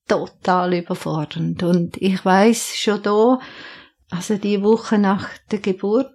[0.08, 1.64] total überfordernd.
[1.64, 3.40] Und ich weiß schon da,
[4.10, 6.12] also die Woche nach der Geburt,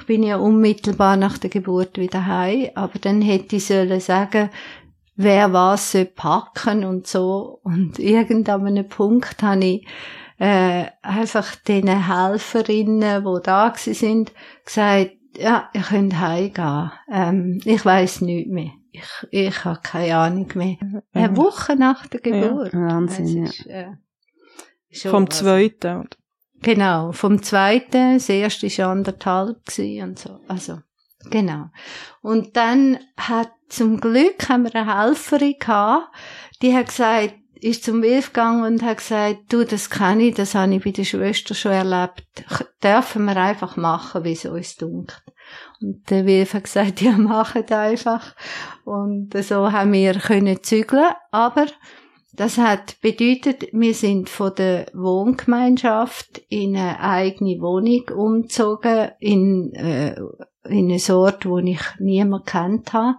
[0.00, 4.50] ich bin ja unmittelbar nach der Geburt wieder heim, aber dann hätte ich sollen sagen,
[5.16, 7.60] wer was soll packen und so.
[7.62, 9.86] Und irgendeinem Punkt habe ich
[10.38, 14.32] äh, einfach den Helferinnen, die da sind,
[14.64, 16.90] gesagt, ja, ihr könnt heimgehen.
[17.12, 18.70] Ähm, ich weiß nichts mehr.
[18.92, 20.76] Ich, ich habe keine Ahnung mehr.
[20.80, 21.02] Mhm.
[21.12, 22.72] Eine Woche nach der Geburt.
[22.72, 23.96] Ja, Wahnsinn, ist, ja.
[24.90, 26.08] Äh, vom zweiten.
[26.62, 28.14] Genau, vom zweiten.
[28.14, 30.40] Das erste war anderthalb und so.
[30.46, 30.78] Also,
[31.30, 31.66] genau.
[32.22, 36.08] Und dann hat, zum Glück haben wir eine Helferin gehabt,
[36.60, 40.54] die hat gesagt, ist zum Wilf gegangen und hat gesagt, du, das kenne ich, das
[40.54, 42.24] habe ich bei der Schwester schon erlebt.
[42.82, 45.22] Dürfen wir einfach machen, wie es uns dunkelt.
[45.80, 48.34] Und der Wilf hat gesagt, ja, machet einfach.
[48.84, 51.12] Und so haben wir können zügeln.
[51.30, 51.66] Aber
[52.32, 60.14] das hat bedeutet, wir sind von der Wohngemeinschaft in eine eigene Wohnung umgezogen, in, äh,
[60.64, 63.18] in einen Ort, wo ich niemand kennt habe.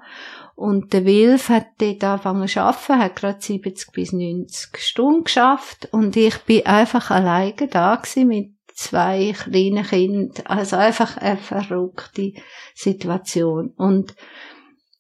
[0.56, 5.90] Und der Wilf hat dort angefangen zu arbeiten, hat gerade 70 bis 90 Stunden geschafft
[5.92, 10.46] und ich bin einfach alleine da gewesen mit zwei kleinen Kindern.
[10.46, 12.34] Also einfach eine verrückte
[12.76, 13.74] Situation.
[13.76, 14.16] Und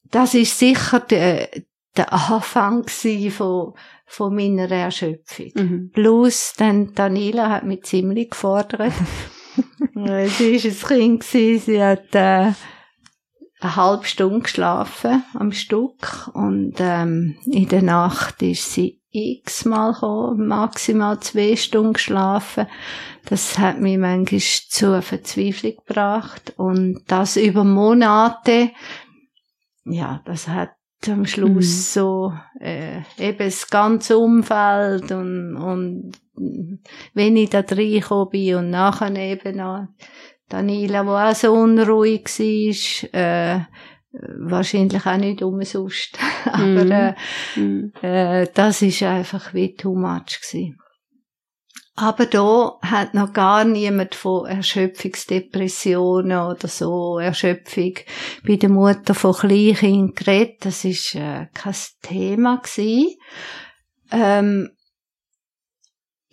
[0.10, 1.50] das ist sicher der,
[1.95, 3.74] der Anfang von,
[4.12, 5.52] von meiner Erschöpfung.
[5.56, 5.91] Mhm.
[5.93, 8.93] Plus, dann Daniela hat mich ziemlich gefordert.
[10.38, 12.52] sie ist ein Kind gewesen, sie hat, äh,
[13.62, 20.47] eine halbe Stunde geschlafen am Stück und ähm, in der Nacht ist sie x-mal gekommen,
[20.47, 22.67] maximal zwei Stunden geschlafen.
[23.26, 28.71] Das hat mich manchmal zur Verzweiflung gebracht und das über Monate.
[29.86, 30.71] Ja, das hat
[31.10, 31.62] am Schluss mhm.
[31.62, 36.12] so äh, eben das ganze Umfeld und, und
[37.14, 39.88] wenn ich da reingekommen bin und nachher eben noch
[40.50, 42.26] Daniela, die auch so unruhig
[43.14, 43.60] war, äh,
[44.12, 46.18] wahrscheinlich auch nicht umsonst.
[46.46, 46.92] Aber mhm.
[46.92, 47.94] äh, mm.
[48.02, 50.81] äh, das ist einfach wie too much gewesen.
[51.95, 57.95] Aber da hat noch gar niemand von Erschöpfungsdepressionen oder so Erschöpfung
[58.47, 60.65] bei der Mutter von Kleinkindern geredet.
[60.65, 63.17] Das ist äh, kein Thema gewesen.
[64.12, 64.69] Ähm,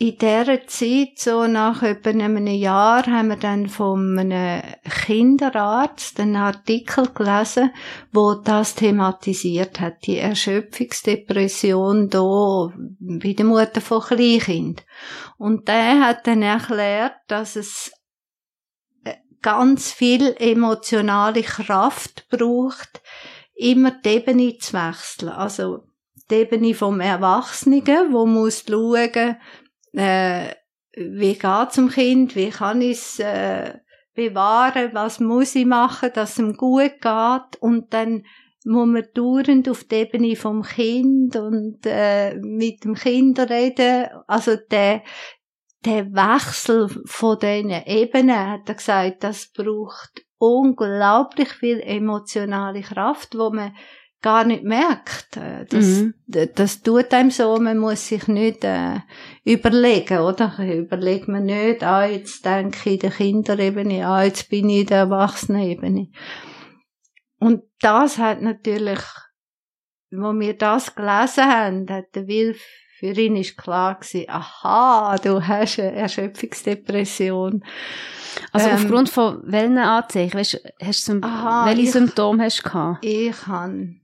[0.00, 6.36] in dieser Zeit, so nach etwa einem Jahr, haben wir dann von einem Kinderarzt einen
[6.36, 7.72] Artikel gelesen,
[8.12, 14.84] wo das thematisiert hat, die Erschöpfungsdepression da bei der Mutter von Kleinkind.
[15.36, 17.90] Und der hat dann erklärt, dass es
[19.42, 23.02] ganz viel emotionale Kraft braucht,
[23.54, 25.30] immer die Ebene zu wechseln.
[25.30, 25.88] Also
[26.30, 29.36] die Ebene vom Erwachsenen, wo muss schauen,
[29.98, 30.54] äh,
[30.96, 33.74] wie geht's dem Kind, wie kann ich es äh,
[34.14, 37.56] bewahren, was muss ich machen, dass es ihm gut geht?
[37.60, 38.24] Und dann
[38.64, 44.08] muss man dauernd auf die Ebene vom Kind und äh, mit dem Kind reden.
[44.26, 45.02] Also der,
[45.84, 53.50] der Wechsel von diesen Ebenen, hat er gesagt, das braucht unglaublich viel emotionale Kraft, wo
[53.50, 53.74] man
[54.20, 55.36] gar nicht merkt.
[55.36, 56.14] Äh, das, mhm.
[56.26, 59.00] das tut einem so, man muss sich nicht äh,
[59.44, 60.58] überlegen, oder?
[60.58, 64.86] Überlegt man nicht, ah, jetzt denke ich in der Kinderebene, ah, jetzt bin ich in
[64.86, 66.08] der Erwachsenenebene.
[67.38, 69.00] Und das hat natürlich,
[70.10, 72.60] wo wir das gelesen haben, hat der Wilf,
[72.98, 77.62] für ihn ist klar gewesen, aha, du hast eine Erschöpfungsdepression.
[78.50, 82.62] Also ähm, aufgrund von welchen Anzeichen, weißt, hast du, aha, welche ich, Symptome hast du
[82.64, 83.04] gehabt?
[83.04, 83.94] Ich habe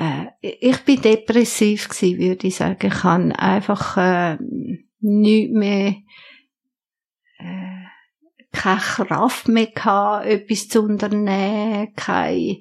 [0.00, 2.86] äh, ich bin depressiv gewesen, würde ich sagen.
[2.86, 4.38] Ich habe einfach äh,
[5.00, 5.94] nicht mehr
[7.38, 7.84] äh,
[8.52, 12.60] keine Kraft mehr gehabt, etwas zu unternehmen, keine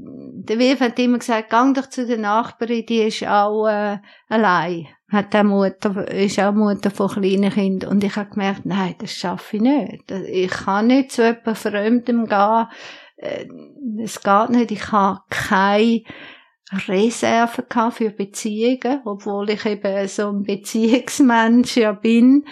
[0.00, 4.86] der Wilf hat immer gesagt, gang doch zu der Nachbarin, die ist auch äh, allein.
[5.10, 7.90] Hat auch Mutter, ist auch Mutter von kleinen Kindern.
[7.90, 10.10] Und ich habe gemerkt, nein, das schaffe ich nicht.
[10.10, 12.66] Ich kann nicht zu jemandem Fremdem gehen.
[13.16, 13.46] Äh,
[14.02, 14.70] es geht nicht.
[14.70, 16.02] Ich habe keine
[16.86, 22.44] Reserve für Beziehungen, obwohl ich eben so ein Beziehungsmensch ja bin.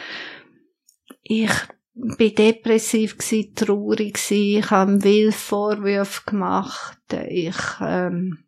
[1.23, 1.53] Ich
[1.95, 6.99] bin depressiv gsi, traurig gsi, ich habe wild Vorwürfe gemacht.
[7.29, 8.45] Ich ähm,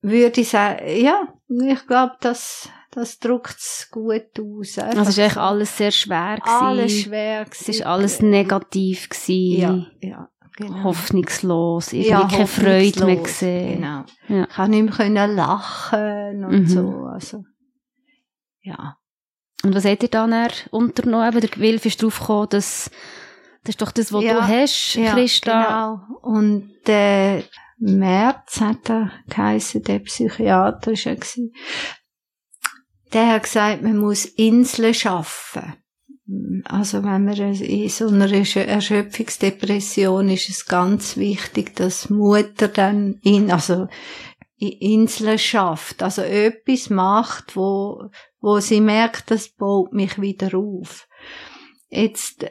[0.00, 4.78] würde sagen, ja, ich glaube, das das drückt's gut aus.
[4.78, 6.64] Einfach also ist eigentlich alles sehr schwer gewesen.
[6.64, 7.60] Alles schwer gewesen.
[7.60, 9.60] Es ist alles negativ gewesen.
[10.00, 10.30] Ja, ja.
[10.58, 10.82] Genau.
[10.82, 13.80] Hoffnungslos, irgendwie ja, keine Freude mehr gesehen.
[13.80, 14.04] Genau.
[14.26, 14.48] Ja.
[14.48, 16.66] Ich konnte nicht mehr lachen und mhm.
[16.66, 17.44] so, also.
[18.62, 18.96] Ja.
[19.62, 21.40] Und was hat ihr dann unternommen?
[21.40, 22.90] Der Wilf ist drauf gekommen, dass
[23.62, 26.00] das ist doch das, was ja, du hast, ja, Christa.
[26.10, 26.18] Genau.
[26.22, 27.44] Und der
[27.78, 31.50] März hat er geheissen, der Psychiater war
[33.12, 35.74] Der hat gesagt, man muss Inseln schaffen.
[36.64, 43.50] Also wenn man in so einer Erschöpfungsdepression ist es ganz wichtig, dass Mutter dann in,
[43.50, 43.88] also
[44.58, 48.10] Inseln schafft, also etwas macht, wo,
[48.40, 51.08] wo sie merkt, das baut mich wieder auf.
[51.88, 52.44] Jetzt,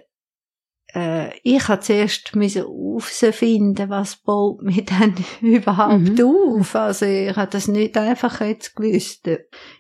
[0.94, 6.60] äh, ich habe zuerst müssen herausfinden, was baut mich dann überhaupt mhm.
[6.60, 6.76] auf.
[6.76, 9.30] Also ich habe das nicht einfach jetzt gewusst.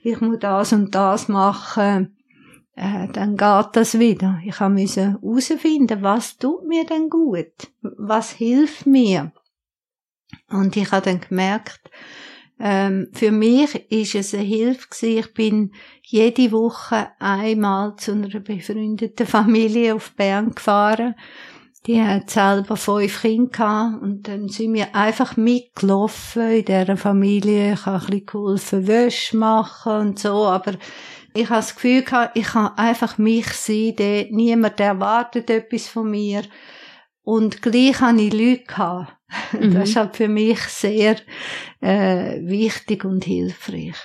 [0.03, 2.16] Ich muss das und das machen,
[2.77, 4.39] äh, dann geht das wieder.
[4.45, 7.71] Ich habe müssen herausfinden, was tut mir denn gut?
[7.81, 9.31] Was hilft mir?
[10.49, 11.89] Und ich habe dann gemerkt,
[12.59, 15.17] ähm, für mich ist es eine Hilfe gewesen.
[15.17, 15.71] Ich bin
[16.03, 21.15] jede Woche einmal zu einer befreundeten Familie auf Bern gefahren.
[21.87, 27.73] Die hat selber fünf Kinder gehabt und dann sind wir einfach mitgelaufen in dieser Familie.
[27.73, 30.73] Ich habe ein bisschen geholfen, Wäsche machen und so, aber
[31.37, 34.31] ich habe das Gefühl gehabt, ich kann einfach mich sein, dort.
[34.31, 36.43] niemand erwartet etwas von mir.
[37.21, 39.13] Und gleich habe ich Leute gehabt.
[39.51, 39.73] Mhm.
[39.73, 41.17] Das ist halt für mich sehr
[41.81, 43.97] äh, wichtig und hilfreich.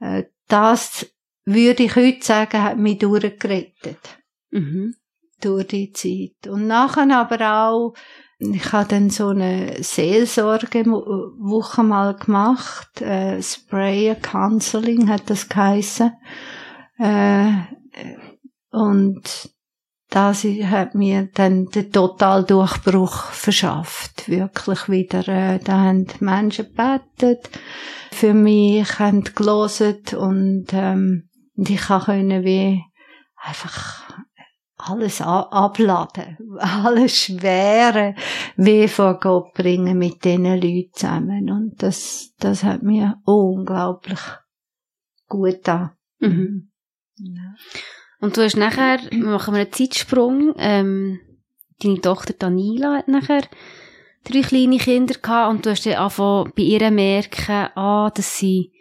[0.00, 1.06] Äh, das
[1.46, 4.18] würde ich heute sagen, hat mich durchgerettet.
[4.50, 4.96] Mhm.
[5.40, 6.50] Durch die Zeit.
[6.50, 7.94] Und nachher aber auch,
[8.38, 16.12] ich habe dann so eine Seelsorgewoche mal gemacht, äh, Sprayer Counseling hat das geheißen.
[17.00, 17.52] Äh,
[18.70, 19.50] und
[20.10, 24.28] das hat mir dann den Totaldurchbruch verschafft.
[24.28, 27.48] Wirklich wieder, äh, da haben Menschen gebetet
[28.10, 32.82] für mich, haben gelesen und, ähm, und ich konnte wie
[33.36, 34.10] einfach
[34.76, 38.14] alles abladen, alles Schwere
[38.56, 41.50] wie vor Gott bringen mit diesen Leuten zusammen.
[41.50, 44.20] Und das, das hat mir unglaublich
[45.28, 45.92] gut getan.
[46.18, 46.69] Mhm.
[47.22, 47.54] Ja.
[48.20, 51.20] Und du hast nachher, machen wir einen Zeitsprung, ähm,
[51.82, 53.42] deine Tochter Danila hat nachher
[54.24, 58.72] drei kleine Kinder gehabt und du hast dann angefangen bei ihr merken, ah, dass sie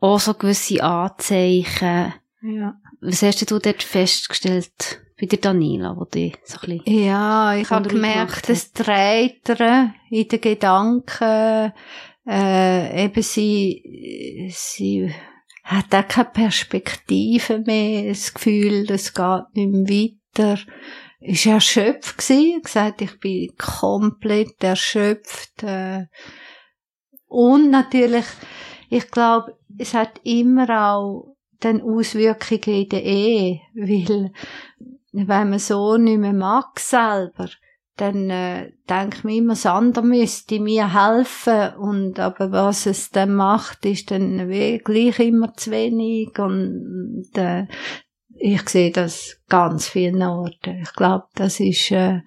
[0.00, 2.14] auch so gewisse Anzeichen.
[2.42, 2.80] Ja.
[3.00, 7.70] Was hast du dort festgestellt bei der Danila, wo die so ein bisschen Ja, ich
[7.70, 11.72] habe gemerkt, das Treitern in den Gedanken,
[12.26, 15.14] äh, eben sie, sie
[15.66, 19.88] hat auch keine Perspektive mehr, das Gefühl, es geht nicht mehr
[20.44, 20.60] weiter.
[21.20, 26.06] ist erschöpft gewesen, gesagt, ich bin komplett erschöpft, äh,
[27.28, 28.24] und natürlich,
[28.88, 34.32] ich glaube, es hat immer auch dann Auswirkungen in der Ehe, weil
[35.12, 37.48] wenn man so nicht mehr mag selber,
[37.96, 41.74] dann äh, denkt man immer, das andere müsste mir helfen.
[41.78, 46.38] Und aber was es dann macht, ist dann gleich immer zu wenig.
[46.38, 47.66] Und äh,
[48.38, 50.82] ich sehe das ganz vielen Orten.
[50.82, 52.20] Ich glaube, das ist äh,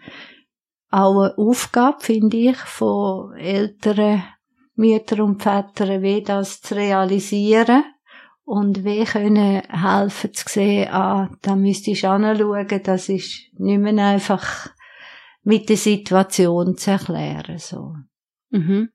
[0.89, 4.23] auch eine Aufgabe, finde ich, von älteren
[4.75, 7.84] Mütter und Väter, wie das zu realisieren
[8.49, 14.03] und wie können helfen zu sehen, ah, da müsste ich anschauen, das ist nicht mehr
[14.03, 14.69] einfach
[15.43, 17.93] mit der Situation zu erklären, so.
[18.52, 18.89] Mhm.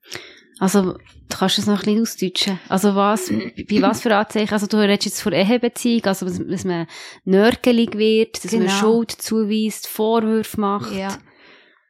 [0.59, 2.59] Also, du kannst es noch ein bisschen ausdeutschen.
[2.69, 4.53] Also was, bei was für Anzeichen?
[4.53, 6.87] Also du redest jetzt von Ehebeziehung, also dass man
[7.25, 8.65] nörgelig wird, dass genau.
[8.65, 10.93] man Schuld zuweist, Vorwürfe macht.
[10.93, 11.17] Ja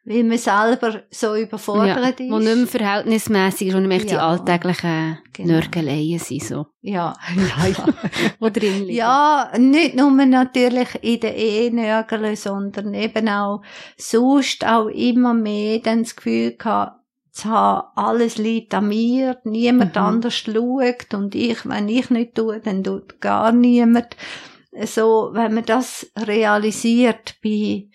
[0.06, 2.32] weil man selber so überfordert ja, ist.
[2.32, 4.18] Wo nicht mehr verhältnismässig ist und nicht ja.
[4.18, 5.54] die alltäglichen genau.
[5.54, 6.68] Nörgeleien sind so.
[6.82, 7.86] Ja, ja, ja.
[8.40, 8.98] wo drin liegen.
[8.98, 13.64] Ja, nicht nur natürlich in der Ehe nörgeln, sondern eben auch
[13.98, 19.96] sonst auch immer mehr dann das Gefühl gehabt, zu haben, alles liegt an mir, niemand
[19.96, 20.02] mhm.
[20.02, 24.16] anders schaut und ich, wenn ich nicht tue, dann tut gar niemand.
[24.86, 27.90] So, wenn man das realisiert bei,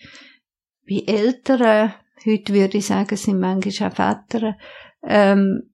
[0.87, 1.93] bei Älteren,
[2.25, 4.55] heute würde ich sagen, sind manchmal auch Väter,
[5.03, 5.71] ähm,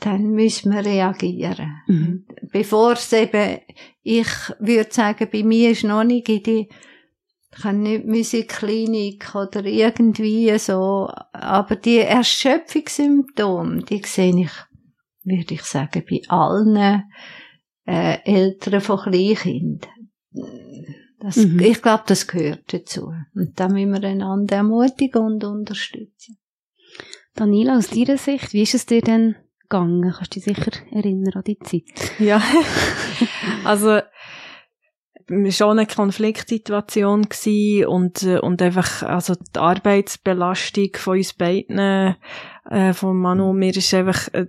[0.00, 1.82] dann müssen wir reagieren.
[1.86, 2.26] Mhm.
[2.50, 3.58] Bevor es eben,
[4.02, 6.68] ich würde sagen, bei mir ist noch nicht in die,
[7.56, 14.52] ich habe nicht Musikklinik oder irgendwie so, aber die Erschöpfungssymptome, die sehe ich,
[15.24, 17.04] würde ich sagen, bei allen
[17.84, 19.90] äh, Eltern von Kleinkindern.
[21.20, 21.60] Das, mhm.
[21.60, 23.12] Ich glaube, das gehört dazu.
[23.34, 26.38] Und da müssen wir einander ermutigen und unterstützen.
[27.34, 30.12] Daniela, aus deiner Sicht, wie ist es dir denn gegangen?
[30.16, 31.84] Kannst du dich sicher erinnern an die Zeit?
[32.18, 32.42] Ja,
[33.64, 34.00] also
[35.50, 42.16] schon eine Konfliktsituation gsi und und einfach also die Arbeitsbelastung von uns beiden
[42.68, 44.46] äh, von Manu und mir ist einfach äh,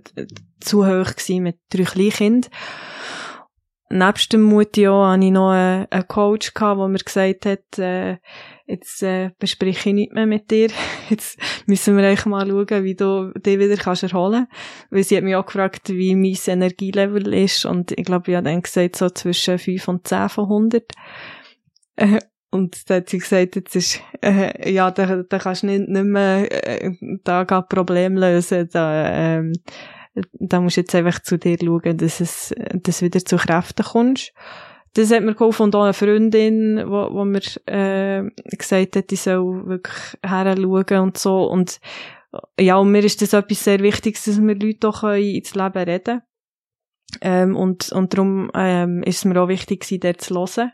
[0.58, 2.50] zu hoch gsi mit drei Kleinkindern
[3.92, 8.18] nebst dem Mutti auch hatte ich noch einen, Coach, gehabt, der mir gesagt hat, äh,
[8.66, 10.68] jetzt äh, bespreche ich nicht mehr mit dir.
[11.10, 14.90] Jetzt müssen wir eigentlich mal schauen, wie du dich wieder kannst erholen kannst.
[14.90, 17.66] Weil sie hat mich auch gefragt, wie mein Energielevel ist.
[17.66, 20.92] Und ich glaube, ich habe dann gesagt, so zwischen 5 und 10 von 100.
[21.96, 25.88] Äh, und da hat sie gesagt, jetzt ist, äh, ja, da, da kannst du nicht,
[25.88, 26.92] nicht mehr äh,
[27.24, 28.68] da Problem lösen.
[28.70, 29.52] Da, ähm,
[30.14, 33.84] da musst du jetzt einfach zu dir schauen, dass es, dass du wieder zu Kräften
[33.84, 34.32] kommst.
[34.94, 39.22] Das hat mir geholfen und auch eine Freundin, wo, wo mir, äh, gesagt hat, ich
[39.22, 41.44] soll wirklich her schauen und so.
[41.44, 41.80] Und,
[42.60, 46.22] ja, und mir ist das etwas sehr Wichtiges, dass wir Leute auch ins Leben reden
[47.20, 50.72] ähm, und, und darum ähm, ist es mir auch wichtig, sie dort zu hören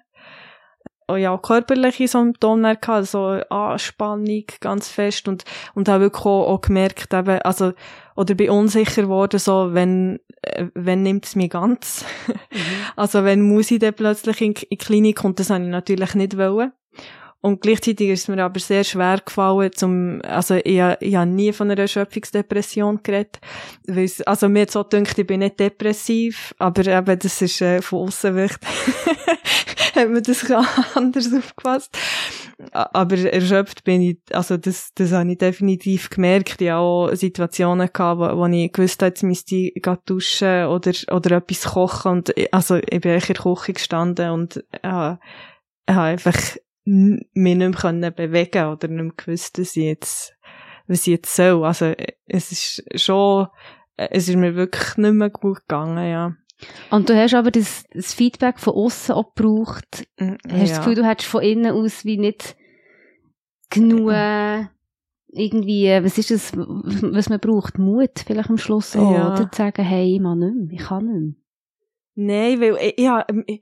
[1.08, 6.60] auch ja, körperliche Symptome gehabt, also Anspannung ganz fest und, und habe wirklich auch, auch
[6.60, 7.72] gemerkt, eben, also,
[8.18, 12.04] oder bin unsicher geworden, so, wenn, äh, wenn nimmt es mich ganz?
[12.26, 12.34] Mhm.
[12.96, 16.16] also, wenn muss ich dann plötzlich in, in die Klinik und das habe ich natürlich
[16.16, 16.72] nicht wollen.
[17.40, 21.52] Und gleichzeitig ist es mir aber sehr schwer gefallen, zum, also ich, ich habe nie
[21.52, 23.38] von einer Erschöpfungsdepression geredet.
[23.86, 27.80] Weil also mir hat so gedacht, ich bin nicht depressiv, aber eben, das ist äh,
[27.80, 28.68] von außen wichtig.
[29.94, 30.50] hat man das
[30.94, 31.96] anders aufgefasst.
[32.72, 36.60] Aber erschöpft bin ich, also das, das habe ich definitiv gemerkt.
[36.60, 40.92] Ich hatte auch Situationen gehabt, wo, wo ich gewusst habe, jetzt müsste ich duschen oder,
[41.12, 45.16] oder etwas kochen und, also ich bin in der Küche gestanden und, äh,
[45.88, 46.36] ich habe einfach
[46.88, 50.34] mich nicht mehr können bewegen oder nicht mehr gewusst, dass ich jetzt,
[50.86, 51.64] was ich jetzt soll.
[51.64, 51.94] Also,
[52.26, 53.48] es ist schon,
[53.96, 56.34] es ist mir wirklich nicht mehr gut gegangen, ja.
[56.90, 60.08] Und du hast aber das, das Feedback von außen auch gebraucht.
[60.18, 60.58] Mm, hast ja.
[60.60, 62.56] das Gefühl, du hättest von innen aus wie nicht
[63.70, 64.12] genug
[65.30, 67.78] irgendwie, was ist das, was man braucht?
[67.78, 69.32] Mut vielleicht am Schluss auch, ja.
[69.32, 69.50] oder?
[69.50, 71.34] Zu sagen, hey, ich kann nicht mehr, ich kann nicht mehr.
[72.20, 73.60] Nein, weil, ja, ich,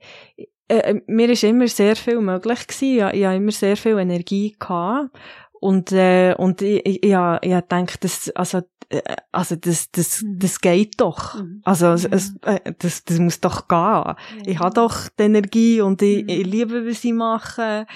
[0.67, 2.97] äh, äh, mir ist immer sehr viel möglich gewesen.
[2.97, 5.17] Ja, ich habe immer sehr viel Energie gehabt.
[5.59, 9.01] Und, äh, und ich, ich, ich, ich denke, das, also, äh,
[9.31, 10.39] also, das, das, mhm.
[10.39, 11.35] das geht doch.
[11.35, 11.61] Mhm.
[11.63, 13.77] Also, es, es, äh, das, das muss doch gehen.
[13.77, 14.15] Ja.
[14.45, 16.29] Ich habe doch die Energie und ich, mhm.
[16.29, 17.87] ich liebe, was ich mache.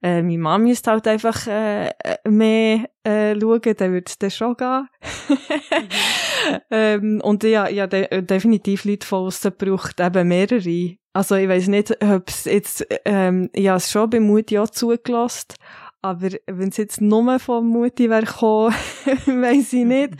[0.00, 1.92] Äh, meine Mama müsste halt einfach äh,
[2.28, 4.88] mehr äh, schauen, dann würde es dann schon gehen.
[5.28, 6.58] mhm.
[6.70, 10.96] ähm, und ja, ja de definitiv Leute von außen braucht eben mehrere.
[11.18, 14.70] Also ich weiß nicht, ob es jetzt, ähm, ich habe es schon bei Mutti auch
[14.70, 15.54] zugelassen,
[16.00, 18.72] Aber wenn es jetzt nur von Mutti wäre gekommen,
[19.26, 20.10] weiss ich nicht,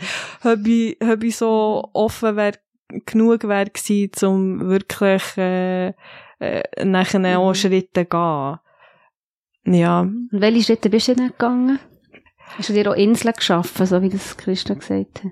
[0.43, 2.57] ob ich, ob ich so offen wäre,
[3.05, 5.93] genug wäre gewesen, um wirklich äh,
[6.39, 7.27] äh, nachher mhm.
[7.27, 8.59] auch Schritte gehen.
[9.63, 10.01] Ja.
[10.01, 11.79] Und welche Schritte bist du denn gegangen?
[12.57, 15.31] Hast du dir auch Inseln geschaffen, so wie das Christa gesagt hat?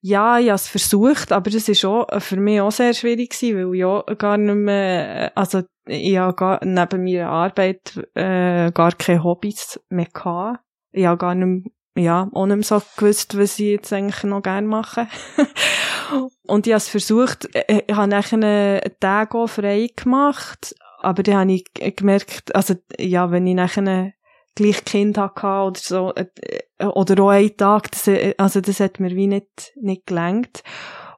[0.00, 3.70] Ja, ich habe es versucht, aber das ist auch für mich auch sehr schwierig gewesen,
[3.70, 8.92] weil ich auch gar nicht mehr, also ich habe gar, neben meiner Arbeit äh, gar
[8.92, 10.60] keine Hobbys mehr gehabt.
[10.92, 14.42] Ich habe gar nicht ja, auch nicht mehr so gewusst, was ich jetzt eigentlich noch
[14.42, 15.08] gerne mache.
[16.46, 21.36] und ich habe es versucht, ich habe nachher einen Tag auch frei gemacht, aber dann
[21.36, 24.12] habe ich gemerkt, also, ja, wenn ich nachher
[24.56, 28.98] gleich Kind hatte oder so, äh, oder auch einen Tag, das, äh, also das hat
[28.98, 30.64] mir wie nicht, nicht gelangt.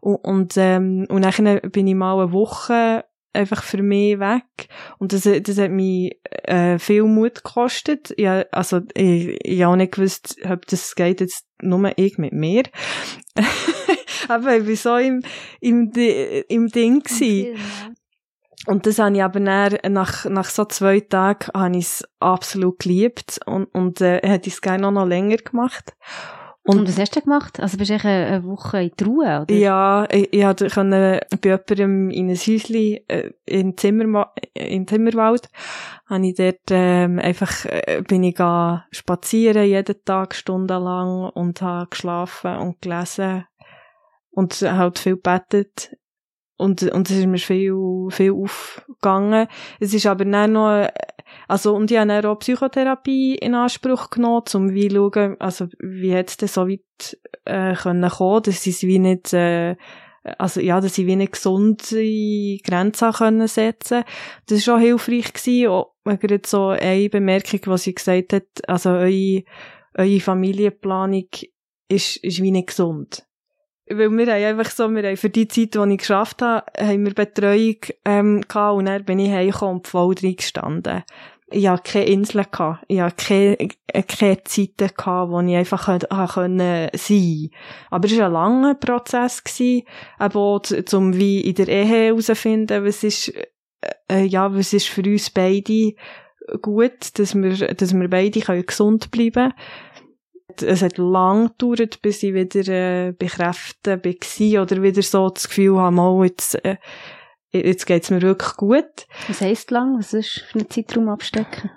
[0.01, 4.69] Und, und, ähm, und nachher bin ich mal eine Woche einfach für mich weg.
[4.99, 8.13] Und das, das hat mich äh, viel Mut gekostet.
[8.19, 12.33] Ja, also ich, ich habe auch nicht gewusst, ob das geht jetzt nur ich mit
[12.33, 12.65] mir.
[14.29, 15.23] aber ich war so im,
[15.61, 15.93] im,
[16.49, 17.57] im Ding gewesen.
[18.69, 22.81] Und das habe ich aber dann, nach, nach so zwei Tagen, habe ich es absolut
[22.81, 25.97] geliebt und, und äh, hätte ich es gerne noch, länger gemacht.
[26.65, 27.61] Und, und was hast du gemacht?
[27.61, 29.55] Also bist du eine Woche in der Ruhe, oder?
[29.55, 35.49] Ja, ich, ich hatte bei jemandem in ein Häuschen äh, in, Zimmer, in Zimmerwald,
[36.05, 38.37] habe ich dort ähm, einfach, äh, bin ich
[38.91, 43.47] spazieren, jeden Tag stundenlang und habe geschlafen und gelesen
[44.31, 45.97] und halt viel gebetet
[46.59, 49.47] und, und es ist mir viel, viel aufgegangen.
[49.79, 50.89] Es ist aber dann noch,
[51.47, 56.31] also, und ich habe auch Psychotherapie in Anspruch genommen, um wie schauen, also, wie hat
[56.31, 59.77] es denn so weit, äh, können kommen, dass sie es wie nicht, äh,
[60.37, 64.03] also, ja, dass sie wie nicht gesunde Grenzen können setzen.
[64.47, 68.91] Das war auch hilfreich gewesen, auch gerade so eine Bemerkung, was sie gesagt hat, also,
[68.91, 69.45] eure,
[69.97, 71.29] eure Familienplanung
[71.89, 73.28] ist, ist wie nicht gesund
[73.91, 77.05] weil wir haben einfach so, wir haben für die Zeit, die ich geschafft habe, haben
[77.05, 81.05] wir Betreuung, ähm, gehabt und dann bin ich heimgekommen und voll drin gestanden.
[81.51, 82.85] Ich hatte keine Inseln, gehabt.
[82.89, 83.57] ich hatte keine,
[84.07, 87.51] keine Zeiten, gehabt, wo ich einfach sein
[87.91, 89.85] Aber es war ein langer Prozess, gewesen,
[90.21, 90.63] eben auch,
[90.93, 93.33] um wie in der Ehe herauszufinden, was ist,
[94.11, 95.95] äh, ja, was ist für uns beide
[96.61, 99.55] gut, dass wir, dass wir beide können gesund bleiben können
[100.57, 105.79] es hat lang gedauert, bis ich wieder äh, bekräftigt war oder wieder so das Gefühl
[105.79, 106.77] habe, mal, jetzt, äh,
[107.53, 109.07] jetzt geht's mir wirklich gut.
[109.29, 109.99] Was heisst lang?
[109.99, 111.71] Was ist für einen Zeitraum abstecken?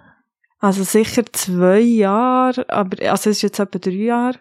[0.59, 4.39] Also sicher zwei Jahre, aber also es ist jetzt etwa drei Jahre,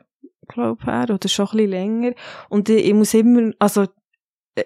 [0.48, 2.12] glaube her, oder schon ein bisschen länger.
[2.50, 3.86] Und ich, ich muss immer, also
[4.54, 4.64] äh,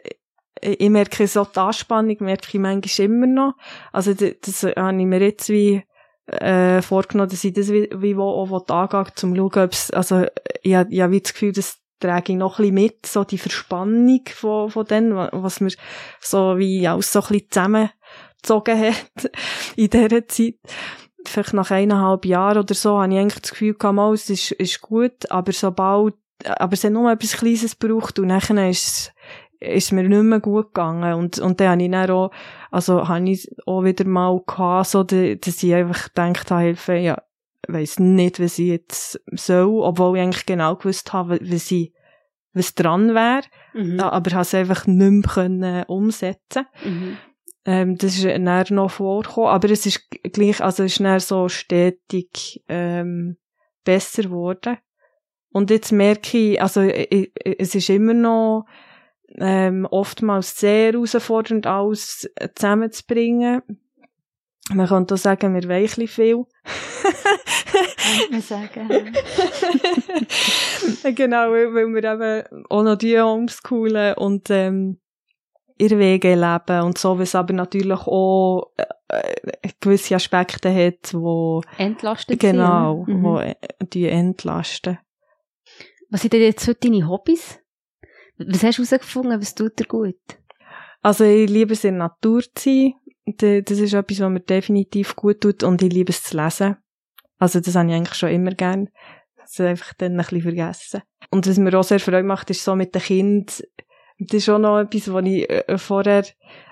[0.61, 3.55] ich merke so die Anspannung, merke ich manchmal immer noch.
[3.93, 5.85] Also das, das habe ich mir jetzt wie
[6.27, 10.25] äh, vorgenommen, dass ich das wie, wie wo auch angehe, zum schauen, ob's, also,
[10.63, 13.39] ich habe ja wie das Gefühl, das trage ich noch ein bisschen mit, so die
[13.39, 15.73] Verspannung von, von denen, was mir
[16.21, 19.31] so wie alles so ein bisschen zusammengezogen hat
[19.77, 20.57] in dieser Zeit.
[21.27, 24.53] Vielleicht nach eineinhalb Jahren oder so habe ich eigentlich das Gefühl gehabt, mal, es ist,
[24.53, 26.15] ist gut, aber sobald,
[26.45, 29.15] aber es hat nur etwas Kleines gebraucht und nachher ist
[29.61, 31.15] es ist mir nicht mehr gut gegangen.
[31.15, 32.31] Und, und dann habe ich dann auch,
[32.75, 37.23] also habe ich auch wieder mal gehabt, so, dass ich einfach gedacht habe, Hilfe, ja,
[37.69, 41.93] weiss nicht, was ich jetzt soll, obwohl ich eigentlich genau gewusst habe, was ich,
[42.53, 43.43] was dran wäre,
[43.75, 44.01] mhm.
[44.01, 46.67] aber habe es einfach nicht mehr können umsetzen.
[46.85, 47.17] Mhm.
[47.65, 51.49] Ähm, das ist dann noch vorgekommen, aber es ist gleich, also es ist dann so
[51.49, 53.37] stetig, ähm,
[53.85, 54.79] besser geworden.
[55.51, 58.67] Und jetzt merke ich, also ich, es ist immer noch,
[59.39, 63.63] ähm, oftmals sehr herausfordernd, alles zusammenzubringen.
[64.71, 66.45] Man kann auch sagen, wir weichen viel.
[67.75, 68.89] Kann man sagen.
[71.15, 75.01] genau, weil, weil wir eben auch noch die homeschoolen und ähm,
[75.79, 78.73] ihre Wege leben und so, was aber natürlich auch
[79.09, 79.35] äh,
[79.81, 83.23] gewisse Aspekte hat, wo entlastet genau, mhm.
[83.23, 84.99] wo äh, die entlasten.
[86.11, 87.59] Was sind denn jetzt heute deine Hobbys?
[88.39, 90.17] Was hast du herausgefunden, was tut dir gut?
[91.03, 92.95] Also ich liebe es in der Natur zu sein.
[93.37, 96.77] Das ist etwas, was mir definitiv gut tut und ich liebe es zu lesen.
[97.39, 98.89] Also das habe ich eigentlich schon immer gern.
[99.37, 101.03] Das einfach dann ein bisschen vergessen.
[101.31, 103.47] Und was mir auch sehr Freude macht, ist so mit den Kindern,
[104.19, 106.25] das ist auch noch etwas, was ich äh, vorher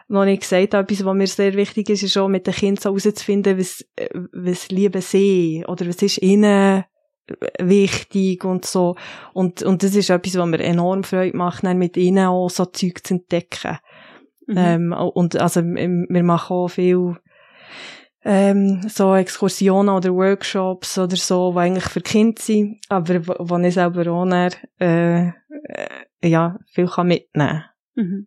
[0.08, 2.80] noch nicht gesagt habe, etwas, was mir sehr wichtig ist, ist auch mit den Kindern
[2.80, 6.84] so herauszufinden, was, äh, was lieben sie oder was ist ihnen
[7.58, 8.96] wichtig und so.
[9.32, 12.66] Und, und das ist etwas, was mir enorm Freude macht, dann mit ihnen auch so
[12.66, 13.78] Zeug zu entdecken.
[14.46, 14.56] Mhm.
[14.56, 17.16] Ähm, und also, wir machen auch viel,
[18.24, 23.58] ähm, so Exkursionen oder Workshops oder so, die eigentlich für Kinder sind, aber wo, wo
[23.58, 27.64] ich selber auch dann, äh, äh, ja, viel kann mitnehmen
[27.94, 28.26] Mhm.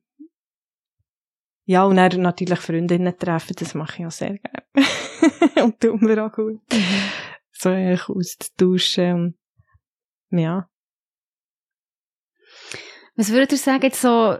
[1.68, 4.66] Ja, und dann natürlich Freundinnen treffen, das mache ich auch sehr gerne.
[5.64, 6.62] und tut mir auch gut.
[7.58, 9.14] So eigentlich auszutauschen
[10.32, 10.70] und, ja.
[13.16, 14.38] Was würdet ihr sagen, jetzt so,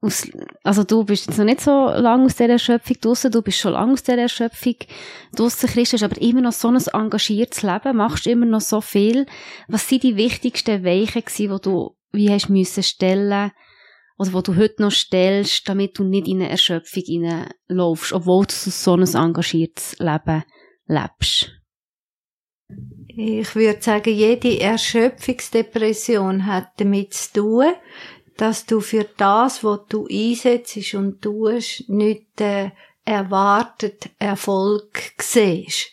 [0.00, 0.28] aus,
[0.62, 3.72] also du bist jetzt noch nicht so lange aus dieser Erschöpfung draussen, du bist schon
[3.72, 4.76] lange aus dieser Erschöpfung
[5.34, 9.26] draussen, Christ, hast aber immer noch so ein engagiertes Leben, machst immer noch so viel.
[9.66, 13.50] Was sind die wichtigsten Weichen gewesen, die du, wie hast müssen stellen,
[14.16, 18.52] oder wo du heute noch stellst, damit du nicht in eine Erschöpfung reinlaufst, obwohl du
[18.52, 20.44] so ein engagiertes Leben
[20.86, 21.50] lebst?
[23.08, 27.72] Ich würde sagen, jede Erschöpfungsdepression hat damit zu tun,
[28.36, 32.72] dass du für das, was du einsetzt und tust, nicht den
[33.04, 35.90] erwarteten Erfolg siehst.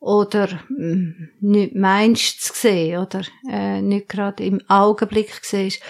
[0.00, 5.82] Oder mm, nicht meinst zu sehen, oder äh, nicht gerade im Augenblick siehst.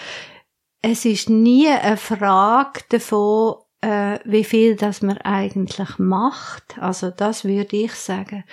[0.83, 6.79] Es ist nie eine Frage davon, äh, wie viel das man eigentlich macht.
[6.79, 8.45] Also das würde ich sagen.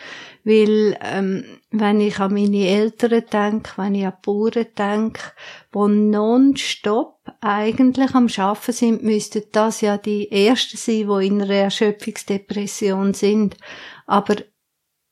[0.43, 5.21] Weil, ähm, wenn ich an meine Eltern denke, wenn ich an die Bauern denke,
[5.73, 11.53] die nonstop eigentlich am Schaffen sind, müssten das ja die Ersten sein, die in einer
[11.53, 13.57] Erschöpfungsdepression sind.
[14.05, 14.35] Aber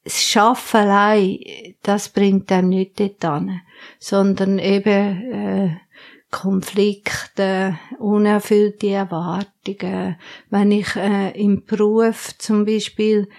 [0.03, 1.39] das Schaffen allein,
[1.81, 3.61] das bringt einem nicht dort an,
[3.99, 5.77] sondern eben äh,
[6.33, 10.17] Konflikte, unerfüllte Erwartungen.
[10.49, 13.29] Wenn ich äh, im Beruf zum Beispiel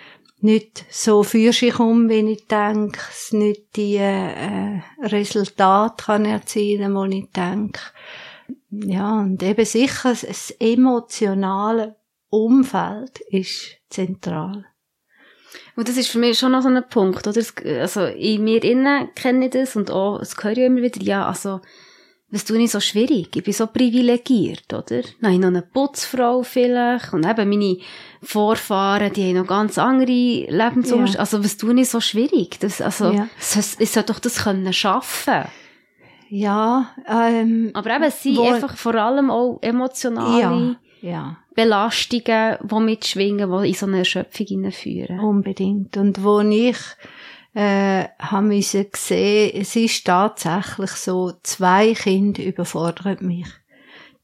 [0.40, 3.00] nicht so für sich um, wie ich denke,
[3.32, 7.80] nicht die äh, Resultate kann erzielen, wo ich denke.
[8.70, 11.96] Ja, und eben sicher, das emotionale
[12.30, 14.66] Umfeld ist zentral.
[15.76, 17.42] Und das ist für mich schon noch so ein Punkt, oder?
[17.80, 21.26] Also, in mir innen kenne ich das und auch, es höre ich immer wieder, ja,
[21.26, 21.60] also,
[22.34, 23.34] was tue ich so schwierig?
[23.36, 25.02] Ich bin so privilegiert, oder?
[25.02, 27.78] Dann habe ich noch eine Putzfrau vielleicht und eben meine
[28.22, 31.12] Vorfahren, die haben noch ganz andere Lebensumstände.
[31.14, 31.20] Ja.
[31.20, 32.58] Also was tue ich so schwierig?
[32.60, 33.28] Das, also, Ja.
[33.38, 35.44] es, es soll doch das können schaffen.
[36.28, 41.36] Ja, ähm, Aber eben, es sind Wo- einfach vor allem auch emotionale ja, ja.
[41.54, 45.20] Belastungen, die mitschwingen, die in so eine Erschöpfung hineinführen.
[45.20, 45.96] Unbedingt.
[45.96, 46.76] Und wo ich
[47.54, 53.48] äh, habe müssen sehen, es ist tatsächlich so, zwei Kinder überfordern mich.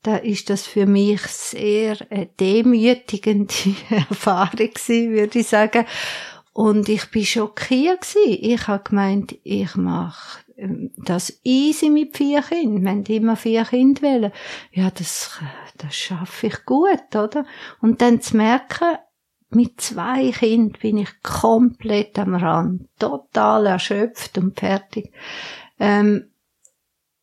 [0.02, 3.54] Da ist das für mich sehr eine demütigende
[3.90, 5.84] Erfahrung gewesen, würde ich sagen.
[6.52, 8.38] Und ich bin schockiert gewesen.
[8.40, 12.84] Ich habe gemeint, ich mache ähm, das easy mit vier Kindern.
[12.84, 14.32] Wenn die immer vier Kinder wollen,
[14.72, 15.38] ja, das,
[15.76, 17.44] das schaffe ich gut, oder?
[17.80, 18.96] Und dann zu merken,
[19.50, 25.12] mit zwei Kindern bin ich komplett am Rand, total erschöpft und fertig.
[25.78, 26.26] Ähm,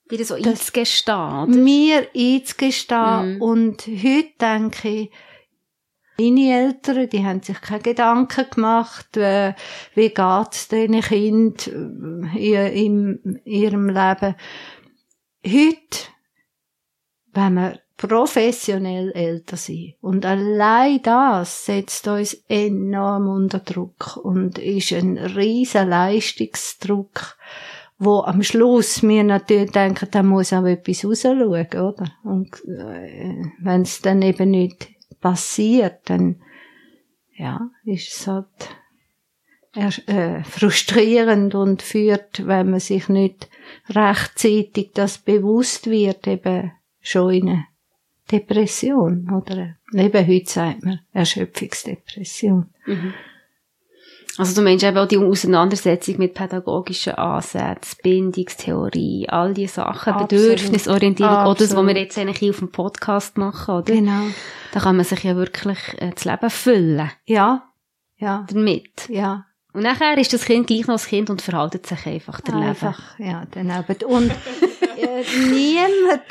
[0.10, 3.42] Wieder so Das- einzugestehen, mir einzugestehen Mhm.
[3.42, 5.12] und heute denke ich,
[6.18, 9.54] meine Eltern, die haben sich keine Gedanken gemacht, äh,
[9.96, 14.36] wie geht's diesen Kind äh, in ihrem Leben.
[15.46, 16.00] Heute,
[17.34, 24.94] wenn wir professionell älter sind und allein das setzt uns enorm unter Druck und ist
[24.94, 27.38] ein riesen Leistungsdruck,
[27.98, 32.12] wo am Schluss wir natürlich denken, da muss auch etwas rausschauen, oder?
[32.24, 34.90] Und äh, wenn es dann eben nicht
[35.20, 36.40] passiert, dann
[37.36, 38.46] ja, ist es halt
[40.08, 43.50] äh, frustrierend und führt, wenn man sich nicht
[43.90, 47.66] rechtzeitig das bewusst wird, eben schon in eine
[48.32, 52.68] Depression oder eben heute sagt man Erschöpfungsdepression.
[52.86, 53.14] Mhm.
[54.38, 60.30] Also du meinst eben auch die Auseinandersetzung mit pädagogischen Ansätzen, Bindungstheorie, all diese Sachen, Absolut.
[60.30, 61.98] Bedürfnisorientierung, auch das, was wir Absolut.
[61.98, 63.94] jetzt eigentlich hier auf dem Podcast machen, oder?
[63.94, 64.26] Genau.
[64.74, 67.64] Da kann man sich ja wirklich äh, das Leben füllen Ja,
[68.18, 69.10] ja, damit.
[69.10, 69.46] ja.
[69.74, 72.68] Und nachher ist das Kind gleich noch das Kind und verhaltet sich einfach der Leben.
[72.70, 74.04] Einfach, ja, daneben.
[74.06, 76.22] Und äh, niemand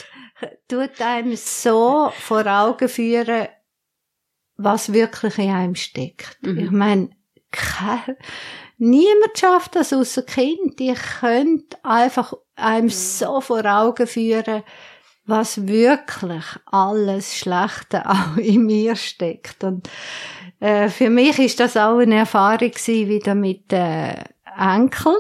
[0.68, 3.48] tut einem so vor Augen führen,
[4.56, 6.38] was wirklich in einem steckt.
[6.42, 6.58] Mhm.
[6.58, 7.10] Ich meine,
[8.78, 10.78] niemand schafft das außer Kind.
[10.78, 14.62] Die können einfach einem so vor Augen führen,
[15.26, 19.64] was wirklich alles Schlechte auch in mir steckt.
[19.64, 19.88] Und
[20.60, 24.24] äh, für mich ist das auch eine Erfahrung gewesen, wieder mit äh,
[24.58, 25.16] Enkel.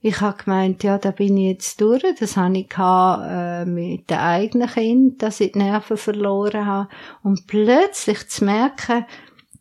[0.00, 2.04] Ich habe gemeint, ja, da bin ich jetzt durch.
[2.20, 6.88] Das habe ich gehabt, äh, mit den eigenen Kind, dass ich die Nerven verloren habe.
[7.22, 9.06] Und plötzlich zu merken,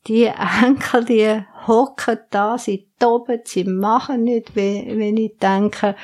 [0.07, 5.95] die Enkel, die hocken da, sie toben, sie machen nicht, wenn ich denke.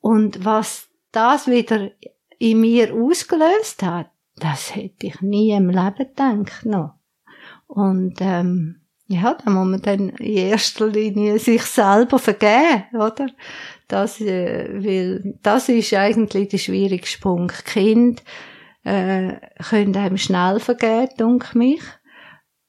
[0.00, 1.90] Und was das wieder
[2.38, 6.94] in mir ausgelöst hat, das hätte ich nie im Leben gedacht noch.
[7.66, 13.28] Und ähm, ja, da muss man dann in erster Linie sich selber vergeben, oder?
[13.88, 17.64] Das, äh, weil das ist eigentlich der schwierigste Punkt.
[17.64, 18.22] Kind
[18.84, 19.36] äh,
[19.70, 21.80] können einem schnell vergeben, denke mich.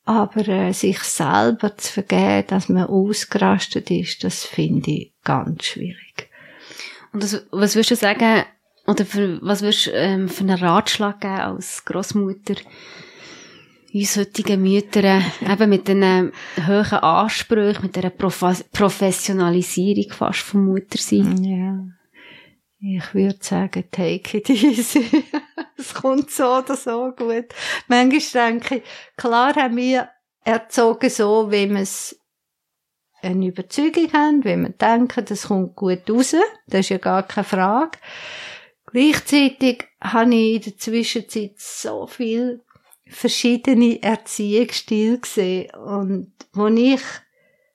[0.06, 6.30] Aber äh, sich selber zu vergeben, dass man ausgerastet ist, das finde ich ganz schwierig.
[7.12, 8.46] Und das, was würdest du sagen,
[8.88, 12.56] oder für, was würdest du ähm, für einen Ratschlag geben als Großmutter?
[13.94, 16.32] Uns heutigen Müttern, eben mit den
[16.68, 21.44] hohen Ansprüchen, mit dieser Prof Professionalisierung fast vom Muttersein.
[21.44, 22.00] Ja.
[22.82, 25.06] Ich würde sagen, take it easy.
[25.78, 27.48] es kommt so oder so gut.
[27.88, 28.84] Manchmal denke ich,
[29.18, 30.10] klar haben wir
[30.46, 32.18] erzogen so, wie wir es
[33.22, 36.36] eine Überzeugung haben, wie wir denken, das kommt gut raus.
[36.68, 37.98] Das ist ja gar keine Frage.
[38.86, 42.64] Gleichzeitig habe ich in der Zwischenzeit so viel
[43.10, 47.01] verschiedene Erziehungsstile gesehen und wo ich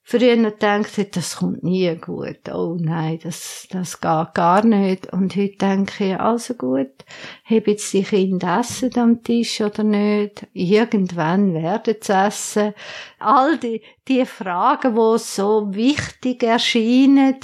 [0.04, 5.12] früher noch dachte, das kommt nie gut, oh nein, das, das geht gar nicht.
[5.12, 7.04] Und heute denke ich, also gut,
[7.44, 10.46] habe jetzt die Kinder essen am Tisch oder nicht?
[10.52, 12.74] Irgendwann werden sie essen.
[13.18, 17.36] All die, die Fragen, die so wichtig erscheinen,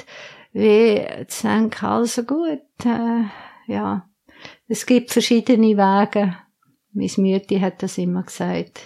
[0.52, 3.24] wie zu denken, also gut, äh,
[3.66, 4.06] ja,
[4.68, 6.36] es gibt verschiedene Wege,
[6.92, 8.80] Miss Mütti hat das immer gesagt.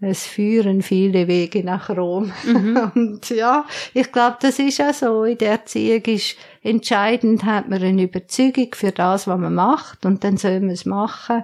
[0.00, 2.32] Es führen viele Wege nach Rom.
[2.46, 2.76] Mhm.
[2.94, 3.64] Und ja,
[3.94, 5.24] ich glaube, das ist auch so.
[5.24, 10.22] In der Erziehung ist entscheidend, hat man eine Überzeugung für das, was man macht, und
[10.22, 11.42] dann soll man es machen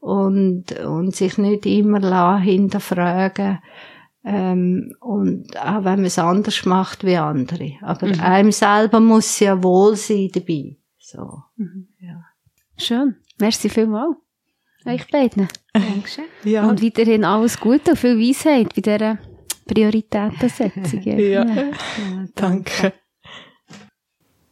[0.00, 3.58] und, und sich nicht immer hinterfragen.
[4.24, 7.72] Ähm, und auch wenn man es anders macht wie andere.
[7.82, 8.20] Aber mhm.
[8.20, 10.76] einem selber muss ja wohl sein dabei.
[10.98, 11.42] So.
[11.56, 11.88] Mhm.
[11.98, 12.24] Ja.
[12.78, 13.16] Schön.
[13.38, 14.16] Merci vielmals.
[14.86, 15.48] Euch beiden.
[15.72, 16.24] Dankeschön.
[16.44, 16.68] Ja.
[16.68, 19.18] Und weiterhin alles Gute und viel Weisheit bei dieser
[19.66, 21.02] Prioritätensetzung.
[21.04, 21.44] ja.
[21.44, 21.70] ja.
[22.34, 22.92] Danke.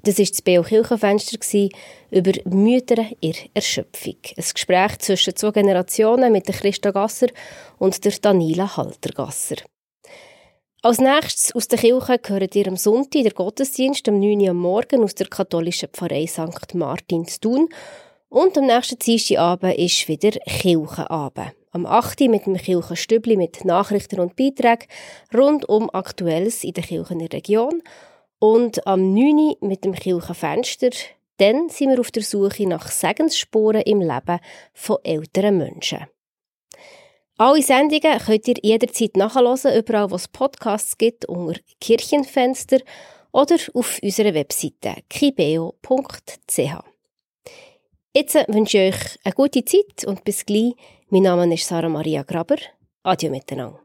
[0.02, 1.68] Das war das BO Kirchenfenster
[2.10, 4.16] über Mütter in Erschöpfung.
[4.36, 7.28] Ein Gespräch zwischen zwei Generationen mit der Christa Gasser
[7.78, 9.56] und der Daniela Haltergasser.
[10.82, 14.40] Als nächstes aus der Kirche gehört ihr am Sonntag der Gottesdienst am 9.
[14.40, 16.74] Uhr am Morgen aus der katholischen Pfarrei St.
[16.74, 17.68] Martin zu tun
[18.30, 21.52] und am nächsten Dienstagabend ist wieder Kirchenabend.
[21.72, 22.20] Am 8.
[22.20, 24.88] mit dem Kirchenstübli mit Nachrichten und Beiträgen
[25.34, 27.82] rund um Aktuelles in der Kirchen in der Region.
[28.38, 29.56] Und am 9.
[29.60, 30.90] mit dem Kirchenfenster.
[31.36, 34.40] Dann sind wir auf der Suche nach Segensspuren im Leben
[34.74, 36.06] von älteren Menschen.
[37.36, 42.78] Alle Sendungen könnt ihr jederzeit nachhören, überall wo es Podcasts gibt, unter Kirchenfenster
[43.32, 46.89] oder auf unserer Webseite kibeo.ch.
[48.12, 50.74] Jetzt wünsche ich euch eine gute Zeit und bis gleich.
[51.10, 52.56] Mein Name ist Sarah Maria Graber.
[53.04, 53.80] Adieu miteinander.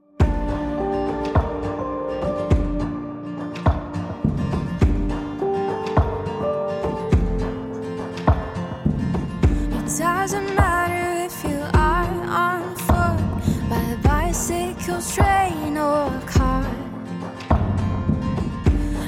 [9.98, 16.66] doesn't matter if you are on foot, by a bicycle, train, or car.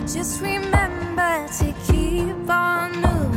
[0.05, 3.36] Just remember to keep on moving,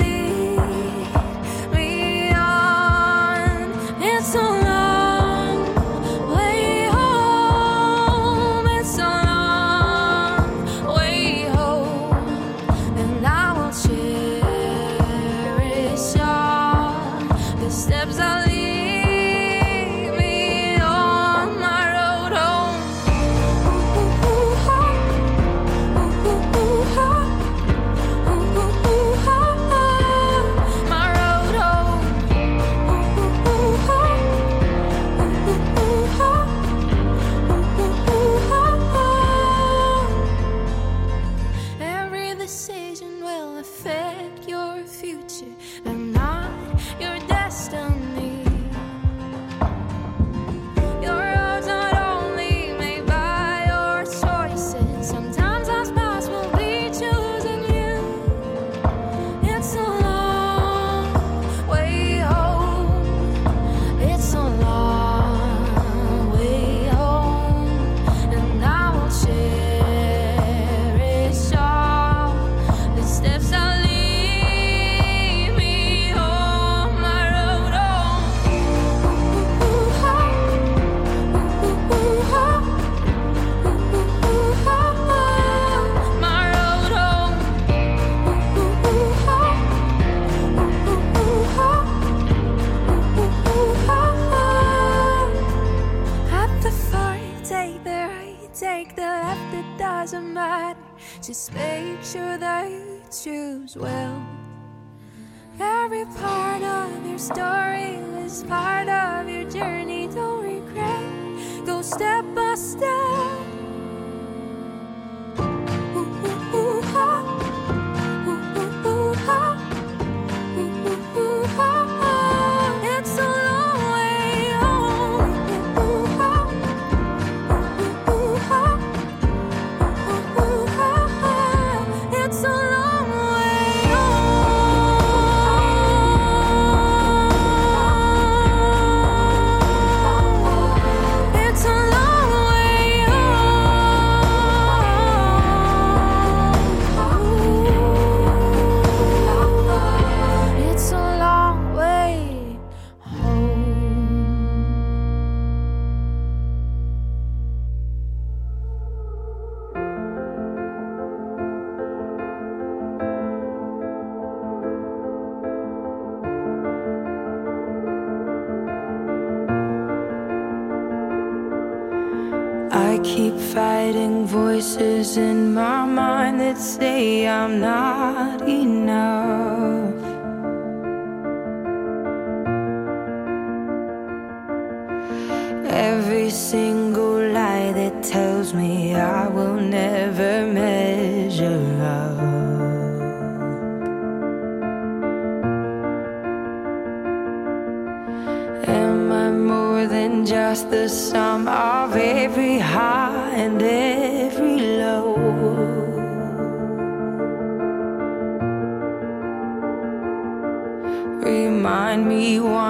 [176.61, 178.80] say I'm not enough.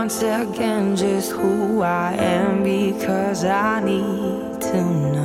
[0.01, 5.20] once again just who I am because I need to know.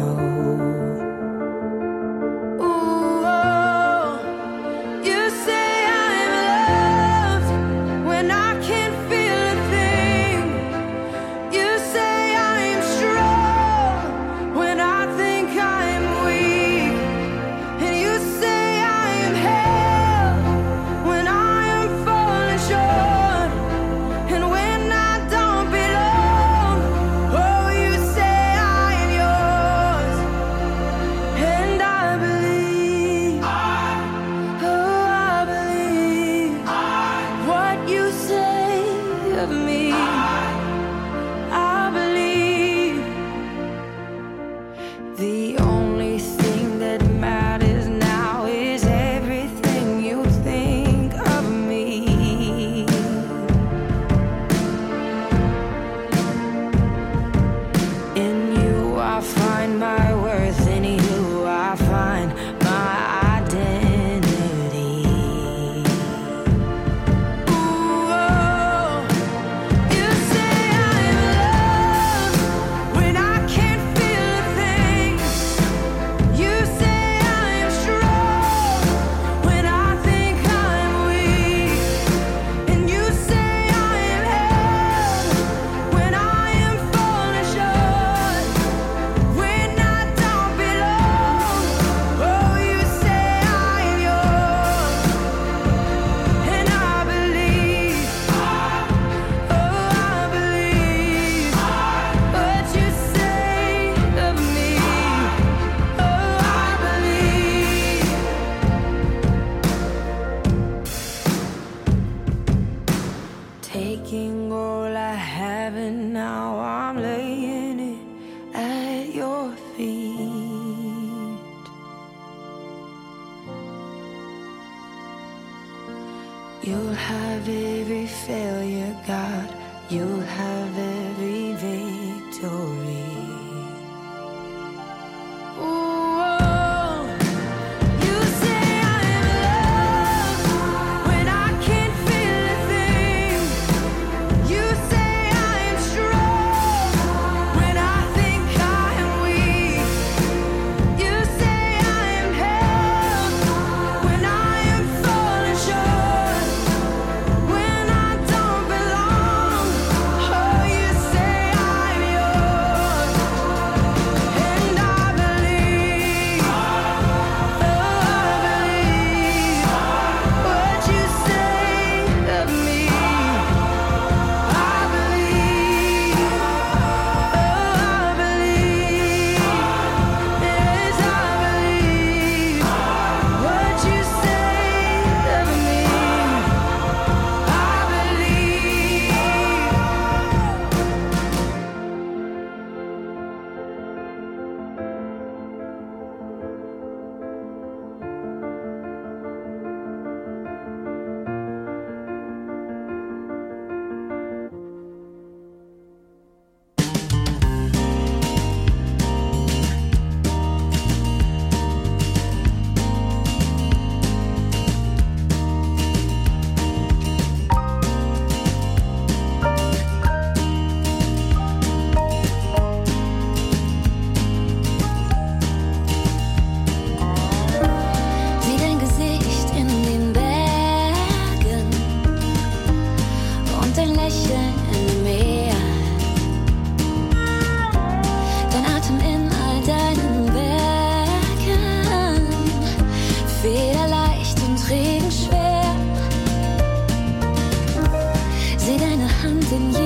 [249.22, 249.85] 很怎样。